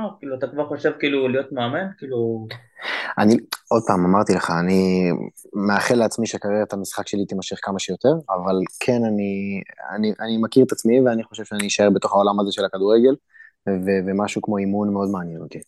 אה, 0.00 0.08
כאילו, 0.18 0.38
אתה 0.38 0.46
כבר 0.46 0.68
חושב 0.68 0.92
כאילו 0.98 1.28
להיות 1.28 1.52
מאמן? 1.52 1.86
כאילו... 1.98 2.46
אני, 3.18 3.36
עוד 3.68 3.82
פעם, 3.86 4.04
אמרתי 4.04 4.34
לך, 4.34 4.50
אני 4.60 5.10
מאחל 5.54 5.94
לעצמי 5.94 6.26
שקריירת 6.26 6.72
המשחק 6.72 7.08
שלי 7.08 7.26
תימשך 7.26 7.58
כמה 7.62 7.78
שיותר, 7.78 8.12
אבל 8.30 8.56
כן, 8.80 9.04
אני, 9.04 9.62
אני, 9.94 10.12
אני 10.20 10.38
מכיר 10.38 10.64
את 10.64 10.72
עצמי 10.72 11.00
ואני 11.00 11.24
חושב 11.24 11.44
שאני 11.44 11.66
אשאר 11.66 11.90
בתוך 11.90 12.12
העולם 12.12 12.40
הזה 12.40 12.52
של 12.52 12.64
הכדורגל, 12.64 13.14
ו- 13.68 14.00
ומשהו 14.06 14.42
כמו 14.42 14.58
אימון 14.58 14.92
מאוד 14.92 15.08
מעניין 15.10 15.40
אותי. 15.40 15.58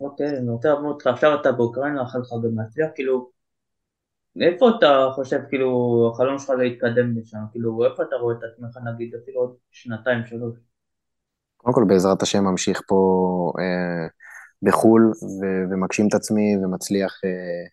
אוקיי, 0.00 0.38
אני 0.38 0.50
רוצה 0.50 0.68
לעבור 0.68 0.88
אותך, 0.88 1.06
עכשיו 1.06 1.40
אתה 1.40 1.52
באוקראינה, 1.52 2.02
אחר 2.02 2.18
כך 2.24 2.32
גם 2.44 2.58
להצליח, 2.58 2.88
כאילו, 2.94 3.30
איפה 4.40 4.70
אתה 4.78 5.08
חושב, 5.14 5.38
כאילו, 5.48 6.10
החלום 6.14 6.38
שלך 6.38 6.50
להתקדם 6.50 7.18
לשם, 7.18 7.38
כאילו, 7.52 7.84
איפה 7.84 8.02
אתה 8.02 8.16
רואה 8.16 8.34
את 8.34 8.42
עצמך, 8.42 8.78
נגיד, 8.94 9.14
אפילו 9.22 9.40
עוד 9.40 9.54
שנתיים, 9.70 10.24
שלוש? 10.26 10.56
קודם 11.62 11.74
כל, 11.74 11.84
בעזרת 11.88 12.22
השם, 12.22 12.44
ממשיך 12.44 12.82
פה 12.88 13.52
אה, 13.58 14.06
בחו"ל 14.62 15.12
ו- 15.22 15.72
ומגשים 15.72 16.08
את 16.08 16.14
עצמי 16.14 16.56
ומצליח 16.56 17.20
אה, 17.24 17.68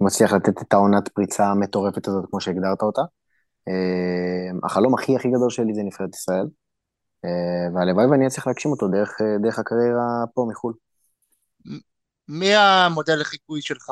מצליח 0.00 0.32
לתת 0.32 0.62
את 0.62 0.72
העונת 0.72 1.08
פריצה 1.08 1.46
המטורפת 1.46 2.08
הזאת, 2.08 2.24
כמו 2.30 2.40
שהגדרת 2.40 2.82
אותה. 2.82 3.02
אה, 3.68 4.58
החלום 4.64 4.94
הכי 4.94 5.16
הכי 5.16 5.28
גדול 5.28 5.50
שלי 5.50 5.74
זה 5.74 5.82
נבחרת 5.82 6.14
ישראל, 6.14 6.46
אה, 7.24 7.74
והלוואי 7.74 8.06
ואני 8.06 8.26
אצליח 8.26 8.46
להגשים 8.46 8.70
אותו 8.70 8.88
דרך, 8.88 9.20
אה, 9.20 9.38
דרך 9.42 9.58
הקריירה 9.58 10.24
פה 10.34 10.46
מחו"ל. 10.50 10.74
מי 12.28 12.54
המודל 12.54 13.20
לחיקוי 13.20 13.62
שלך? 13.62 13.90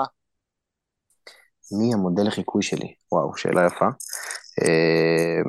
מי 1.73 1.95
המודל 1.95 2.27
לחיקוי 2.27 2.63
שלי? 2.63 2.95
וואו, 3.13 3.37
שאלה 3.37 3.67
יפה. 3.67 3.87
אה, 4.63 5.43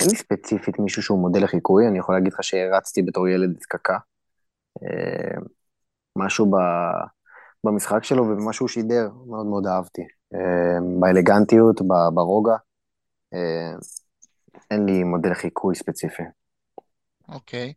אין 0.00 0.08
לי 0.10 0.16
ספציפית 0.16 0.78
מישהו 0.78 1.02
שהוא 1.02 1.18
מודל 1.18 1.44
לחיקוי, 1.44 1.88
אני 1.88 1.98
יכול 1.98 2.14
להגיד 2.14 2.32
לך 2.32 2.44
שהרצתי 2.44 3.02
בתור 3.02 3.28
ילד 3.28 3.62
קקה. 3.68 3.98
אה, 4.82 5.38
משהו 6.16 6.50
ב, 6.50 6.56
במשחק 7.64 8.04
שלו 8.04 8.22
ובמה 8.22 8.52
שהוא 8.52 8.68
שידר, 8.68 9.08
מאוד 9.26 9.46
מאוד 9.46 9.66
אהבתי. 9.66 10.02
אה, 10.34 10.78
באלגנטיות, 11.00 11.80
ברוגע. 12.14 12.56
אה, 13.34 13.72
אין 14.70 14.86
לי 14.86 15.04
מודל 15.04 15.34
חיקוי 15.34 15.74
ספציפי. 15.74 16.22
אוקיי, 17.28 17.72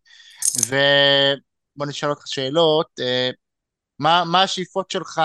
ובוא 0.67 1.86
נשאל 1.88 2.10
אותך 2.10 2.27
שאלות. 2.27 2.88
מה, 3.99 4.23
מה 4.32 4.43
השאיפות 4.43 4.91
שלך, 4.91 5.21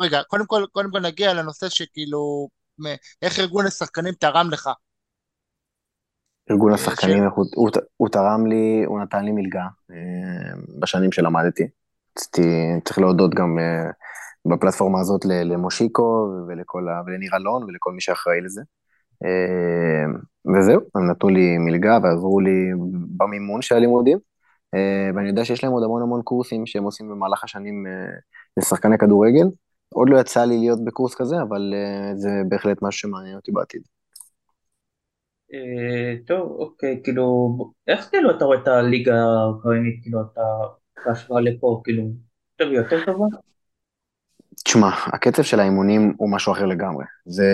רגע, 0.00 0.22
קודם 0.22 0.46
כל, 0.46 0.64
קודם 0.72 0.90
כל 0.90 1.00
נגיע 1.00 1.34
לנושא 1.34 1.68
שכאילו, 1.68 2.48
איך 3.22 3.38
ארגון 3.38 3.66
השחקנים 3.66 4.14
תרם 4.14 4.50
לך 4.50 4.70
ארגון 6.50 6.72
השחקנים, 6.72 7.24
ש... 7.24 7.32
הוא, 7.34 7.46
הוא, 7.54 7.70
הוא 7.96 8.08
תרם 8.08 8.46
לי, 8.46 8.84
הוא 8.86 9.00
נתן 9.00 9.24
לי 9.24 9.32
מלגה 9.32 9.66
אה, 9.90 9.96
בשנים 10.80 11.12
שלמדתי. 11.12 11.68
רציתי, 12.18 12.42
צריך 12.84 12.98
להודות 12.98 13.34
גם 13.34 13.58
אה, 13.58 13.90
בפלטפורמה 14.46 15.00
הזאת 15.00 15.24
למושיקו 15.24 16.32
ולכל 16.48 16.88
ה... 16.88 17.02
ולניר 17.06 17.30
אלון 17.36 17.62
ולכל 17.62 17.92
מי 17.92 18.00
שאחראי 18.00 18.40
לזה. 18.40 18.62
אה, 19.24 20.18
וזהו, 20.56 20.80
הם 20.94 21.10
נתנו 21.10 21.28
לי 21.28 21.58
מלגה 21.58 21.98
ועזרו 22.02 22.40
לי 22.40 22.70
במימון 23.16 23.62
של 23.62 23.74
הלימודים. 23.74 24.18
ואני 25.14 25.28
יודע 25.28 25.44
שיש 25.44 25.64
להם 25.64 25.72
עוד 25.72 25.84
המון 25.84 26.02
המון 26.02 26.22
קורסים 26.22 26.66
שהם 26.66 26.84
עושים 26.84 27.08
במהלך 27.08 27.44
השנים 27.44 27.86
לשחקני 28.56 28.98
כדורגל. 28.98 29.46
עוד 29.94 30.08
לא 30.10 30.20
יצא 30.20 30.44
לי 30.44 30.58
להיות 30.58 30.84
בקורס 30.84 31.14
כזה, 31.14 31.36
אבל 31.42 31.74
זה 32.14 32.30
בהחלט 32.48 32.82
משהו 32.82 33.00
שמעניין 33.00 33.36
אותי 33.36 33.52
בעתיד. 33.52 33.82
אה, 35.54 36.14
טוב, 36.26 36.50
אוקיי, 36.50 37.00
כאילו, 37.04 37.56
איך 37.88 38.08
כאילו 38.10 38.30
אתה 38.30 38.44
רואה 38.44 38.58
את 38.58 38.68
הליגה 38.68 39.14
האוקראינית, 39.14 40.02
כאילו, 40.02 40.20
אתה, 40.20 40.40
בהשוואה 41.06 41.40
לפה, 41.40 41.80
כאילו, 41.84 42.02
טוב, 42.56 42.72
יותר 42.72 43.04
טובה? 43.04 43.24
תשמע, 44.64 44.88
הקצב 45.06 45.42
של 45.42 45.60
האימונים 45.60 46.14
הוא 46.16 46.30
משהו 46.30 46.52
אחר 46.52 46.66
לגמרי. 46.66 47.04
זה, 47.24 47.48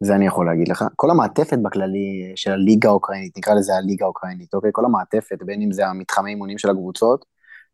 זה 0.00 0.14
אני 0.14 0.26
יכול 0.26 0.46
להגיד 0.46 0.68
לך. 0.68 0.84
כל 0.96 1.10
המעטפת 1.10 1.58
בכללי 1.62 2.32
של 2.36 2.52
הליגה 2.52 2.88
האוקראינית, 2.88 3.38
נקרא 3.38 3.54
לזה 3.54 3.74
הליגה 3.74 4.04
האוקראינית, 4.04 4.54
אוקיי? 4.54 4.70
כל 4.72 4.84
המעטפת, 4.84 5.42
בין 5.42 5.62
אם 5.62 5.72
זה 5.72 5.86
המתחמי 5.86 6.30
אימונים 6.30 6.58
של 6.58 6.70
הקבוצות, 6.70 7.24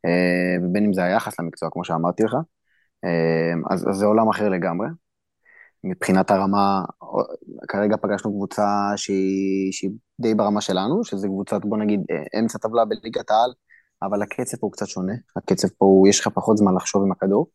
אה, 0.04 0.56
ובין 0.62 0.84
אם 0.84 0.92
זה 0.92 1.04
היחס 1.04 1.40
למקצוע, 1.40 1.68
כמו 1.72 1.84
שאמרתי 1.84 2.22
לך, 2.22 2.34
אה, 3.04 3.52
אז, 3.70 3.88
אז 3.88 3.96
זה 3.96 4.06
עולם 4.06 4.28
אחר 4.28 4.48
לגמרי. 4.48 4.86
מבחינת 5.84 6.30
הרמה, 6.30 6.82
כרגע 7.68 7.96
פגשנו 7.96 8.32
קבוצה 8.32 8.92
שהיא, 8.96 9.72
שהיא 9.72 9.90
די 10.20 10.34
ברמה 10.34 10.60
שלנו, 10.60 11.04
שזה 11.04 11.26
קבוצת, 11.26 11.64
בוא 11.64 11.78
נגיד, 11.78 12.00
אה, 12.10 12.40
אמצע 12.40 12.58
טבלה 12.58 12.84
בליגת 12.84 13.30
העל, 13.30 13.52
אבל 14.02 14.22
הקצב 14.22 14.56
פה 14.56 14.66
הוא 14.66 14.72
קצת 14.72 14.86
שונה. 14.86 15.12
הקצב 15.36 15.68
פה, 15.68 15.84
הוא, 15.84 16.08
יש 16.08 16.20
לך 16.20 16.28
פחות 16.34 16.56
זמן 16.56 16.74
לחשוב 16.74 17.02
עם 17.02 17.12
הכדור. 17.12 17.46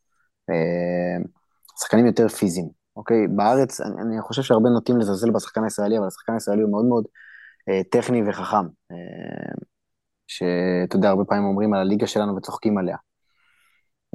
שחקנים 1.80 2.06
יותר 2.06 2.28
פיזיים, 2.28 2.68
אוקיי? 2.96 3.28
בארץ, 3.28 3.80
אני, 3.80 4.02
אני 4.02 4.22
חושב 4.22 4.42
שהרבה 4.42 4.70
נוטים 4.70 4.98
לזלזל 4.98 5.30
בשחקן 5.30 5.64
הישראלי, 5.64 5.98
אבל 5.98 6.06
השחקן 6.06 6.32
הישראלי 6.32 6.62
הוא 6.62 6.70
מאוד 6.70 6.84
מאוד 6.84 7.04
אה, 7.68 7.80
טכני 7.90 8.22
וחכם. 8.28 8.66
אה, 8.92 9.54
שאתה 10.26 10.96
יודע, 10.96 11.08
הרבה 11.08 11.24
פעמים 11.24 11.44
אומרים 11.44 11.74
על 11.74 11.80
הליגה 11.80 12.06
שלנו 12.06 12.36
וצוחקים 12.36 12.78
עליה. 12.78 12.96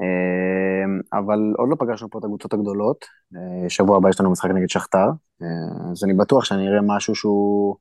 אה, 0.02 1.20
אבל 1.20 1.40
עוד 1.58 1.70
לא 1.70 1.76
פגשנו 1.80 2.10
פה 2.10 2.20
את 2.20 2.24
הקבוצות 2.24 2.54
הגדולות. 2.54 3.06
אה, 3.36 3.70
שבוע 3.70 3.98
הבא 3.98 4.10
יש 4.10 4.20
לנו 4.20 4.32
משחק 4.32 4.50
נגד 4.50 4.70
שכתר, 4.70 5.08
אה, 5.42 5.92
אז 5.92 6.04
אני 6.04 6.14
בטוח 6.14 6.46
שאני 6.46 6.68
אראה 6.68 6.80
משהו 6.82 7.16
שהוא, 7.16 7.76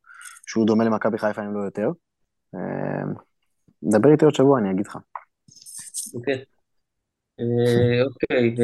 שהוא 0.47 0.67
דומה 0.67 0.85
למכבי 0.85 1.19
חיפה, 1.19 1.43
אם 1.43 1.55
לא 1.55 1.61
יותר. 1.61 1.91
דבר 3.83 4.13
איתי 4.13 4.25
עוד 4.25 4.35
שבוע, 4.35 4.59
אני 4.59 4.71
אגיד 4.71 4.87
לך. 4.87 4.99
אוקיי. 6.15 6.45
אוקיי, 8.07 8.55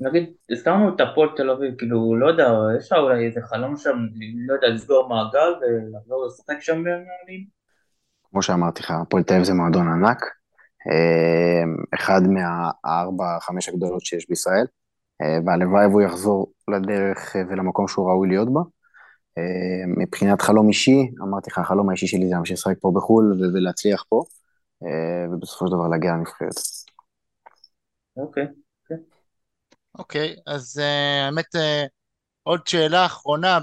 נגיד, 0.00 0.32
הזכרנו 0.50 0.94
את 0.94 1.00
הפועל 1.00 1.28
תל 1.36 1.50
אביב, 1.50 1.74
כאילו, 1.78 2.16
לא 2.16 2.26
יודע, 2.26 2.52
יש 2.78 2.92
לך 2.92 2.98
אולי 2.98 3.26
איזה 3.26 3.40
חלום 3.40 3.76
שם, 3.76 3.96
לא 4.46 4.54
יודע, 4.54 4.68
לסגור 4.68 5.08
מעגל 5.08 5.54
ולחזור 5.60 6.26
לשחק 6.26 6.60
שם 6.60 6.84
בימים? 6.84 7.46
כמו 8.30 8.42
שאמרתי 8.42 8.82
לך, 8.82 8.90
הפועל 8.90 9.22
תל 9.22 9.34
אביב 9.34 9.44
זה 9.44 9.54
מועדון 9.54 9.88
ענק, 9.88 10.20
אחד 11.94 12.20
מהארבע, 12.22 13.40
חמש 13.40 13.68
הגדולות 13.68 14.04
שיש 14.04 14.28
בישראל, 14.28 14.66
אה, 15.22 15.38
והלוואי 15.46 15.86
והוא 15.86 16.02
יחזור 16.02 16.52
לדרך 16.68 17.36
ולמקום 17.50 17.88
שהוא 17.88 18.10
ראוי 18.10 18.28
להיות 18.28 18.52
בה. 18.52 18.60
אה, 19.38 19.86
מבחינת 19.86 20.42
חלום 20.42 20.68
אישי, 20.68 21.10
אמרתי 21.22 21.50
לך, 21.50 21.58
החלום 21.58 21.88
האישי 21.88 22.06
שלי 22.06 22.28
זה 22.28 22.34
להמשיך 22.34 22.58
לשחק 22.58 22.76
פה 22.80 22.92
בחו"ל 22.94 23.40
ולהצליח 23.54 24.04
פה, 24.08 24.24
ובסופו 25.32 25.66
של 25.66 25.72
דבר 25.72 25.88
להגיע 25.88 26.12
לנבחרת. 26.12 26.54
אוקיי. 28.16 28.46
אוקיי, 29.98 30.36
אז 30.46 30.78
uh, 30.78 31.26
האמת, 31.26 31.46
עוד 32.42 32.66
שאלה 32.66 33.06
אחרונה, 33.06 33.58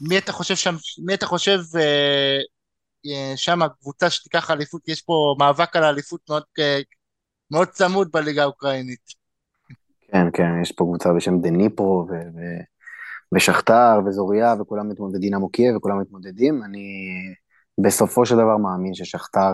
מי 0.00 0.18
אתה 0.18 0.32
חושב 0.32 0.54
שם, 0.54 0.74
מי 1.06 1.14
אתה 1.14 1.26
חושב 1.26 1.58
שם 3.36 3.62
הקבוצה 3.62 4.10
שתיקח 4.10 4.50
אליפות, 4.50 4.88
יש 4.88 5.02
פה 5.02 5.34
מאבק 5.38 5.76
על 5.76 5.84
האליפות 5.84 6.20
מאוד, 6.28 6.42
uh, 6.42 6.84
מאוד 7.50 7.68
צמוד 7.68 8.08
בליגה 8.12 8.42
האוקראינית. 8.42 9.20
כן, 10.12 10.26
כן, 10.32 10.62
יש 10.62 10.72
פה 10.72 10.84
קבוצה 10.84 11.12
בשם 11.12 11.40
דניפרו 11.40 12.06
ו- 12.08 12.12
ו- 12.12 12.62
ושכתר 13.34 14.00
וזוריה 14.06 14.54
וכולם 14.60 14.88
מתמודדים, 14.88 15.34
עמוקיה 15.34 15.76
וכולם 15.76 16.00
מתמודדים. 16.00 16.62
אני 16.64 17.04
בסופו 17.80 18.26
של 18.26 18.34
דבר 18.34 18.56
מאמין 18.56 18.94
ששכתר, 18.94 19.50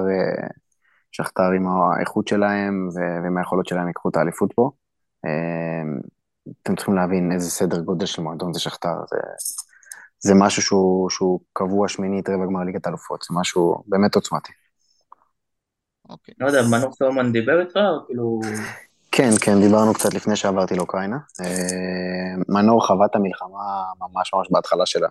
שכתר 1.13 1.51
עם 1.57 1.67
האיכות 1.69 2.29
שלהם 2.29 2.89
ועם 2.95 3.39
היכולות 3.39 3.67
שלהם 3.67 3.87
ייקחו 3.89 4.09
את 4.09 4.17
האליפות 4.17 4.53
פה. 4.55 4.71
אתם 6.63 6.77
צריכים 6.77 6.95
להבין 6.95 7.33
איזה 7.33 7.51
סדר 7.51 7.81
גודל 7.81 8.07
של 8.07 8.23
מועדון 8.23 8.53
זה 8.53 8.61
שכתר, 8.61 8.95
זה, 9.11 9.17
זה 10.19 10.35
משהו 10.35 10.63
שהוא, 10.63 11.11
שהוא 11.11 11.41
קבוע 11.53 11.89
שמינית 11.89 12.29
רבע 12.29 12.47
גמר 12.47 12.65
ליגת 12.65 12.87
אלופות, 12.87 13.23
זה 13.23 13.35
משהו 13.41 13.83
באמת 13.87 14.15
עוצמתי. 14.15 14.53
אוקיי. 16.09 16.35
לא 16.41 16.47
יודע, 16.47 16.63
מנור 16.71 16.93
סורמן 16.93 17.33
דיבר 17.33 17.61
איתך 17.61 17.77
או 17.77 18.07
כאילו... 18.07 18.41
כן, 19.13 19.31
כן, 19.41 19.61
דיברנו 19.61 19.95
קצת 19.95 20.15
לפני 20.15 20.37
שעברתי 20.37 20.77
לאוקראינה. 20.77 21.17
אמ, 21.41 22.43
מנור 22.49 22.87
חווה 22.87 23.07
את 23.07 23.17
המלחמה 23.17 23.83
ממש 24.01 24.35
ממש 24.35 24.49
בהתחלה 24.51 24.87
שלה. 24.87 25.09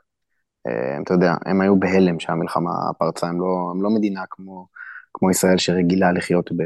אמ, 0.67 1.03
אתה 1.03 1.13
יודע, 1.13 1.33
הם 1.45 1.61
היו 1.61 1.79
בהלם 1.79 2.19
שהמלחמה 2.19 2.71
פרצה, 2.97 3.27
הם 3.27 3.41
לא, 3.41 3.71
הם 3.71 3.83
לא 3.83 3.89
מדינה 3.89 4.21
כמו, 4.29 4.67
כמו 5.13 5.31
ישראל 5.31 5.57
שרגילה 5.57 6.11
לחיות 6.11 6.51
ב, 6.51 6.63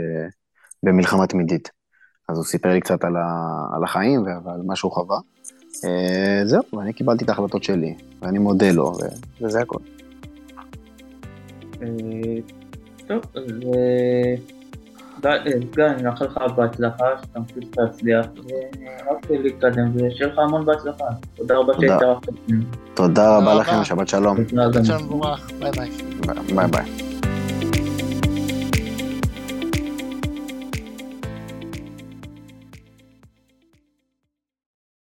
במלחמה 0.83 1.27
תמידית. 1.27 1.71
אז 2.29 2.37
הוא 2.37 2.45
סיפר 2.45 2.69
לי 2.69 2.81
קצת 2.81 3.03
על, 3.03 3.15
ה, 3.15 3.27
על 3.75 3.83
החיים 3.83 4.23
ועל 4.23 4.61
מה 4.65 4.75
שהוא 4.75 4.91
חווה. 4.91 5.17
אה, 5.85 6.41
זהו, 6.45 6.61
ואני 6.73 6.93
קיבלתי 6.93 7.23
את 7.23 7.29
ההחלטות 7.29 7.63
שלי, 7.63 7.95
ואני 8.21 8.39
מודה 8.39 8.71
לו, 8.71 8.83
ו, 8.83 9.05
וזה 9.45 9.61
הכל. 9.61 9.79
אה, 11.81 11.87
טוב, 13.07 13.21
אז 13.35 13.43
אה, 13.75 15.39
גיא, 15.75 15.85
אני 15.85 16.03
מאחל 16.03 16.25
לך 16.25 16.37
בהצלחה, 16.55 17.05
שתמשיך 17.21 17.69
להצליח, 17.77 18.25
ורק 18.35 19.29
להתקדם, 19.29 19.91
ושיהיה 19.95 20.33
לך 20.33 20.39
המון 20.39 20.65
בהצלחה. 20.65 21.05
תודה 21.35 21.57
רבה 21.57 21.73
שהתארחת. 21.73 22.29
תודה 22.93 23.37
רבה 23.37 23.55
לכם, 23.55 23.83
שבת 23.83 24.07
שלום. 24.07 24.37
שבת 24.47 24.85
שלום 24.85 25.21
ביי 25.59 25.71
ביי. 25.71 25.89
ביי 26.55 26.67
ביי. 26.67 27.08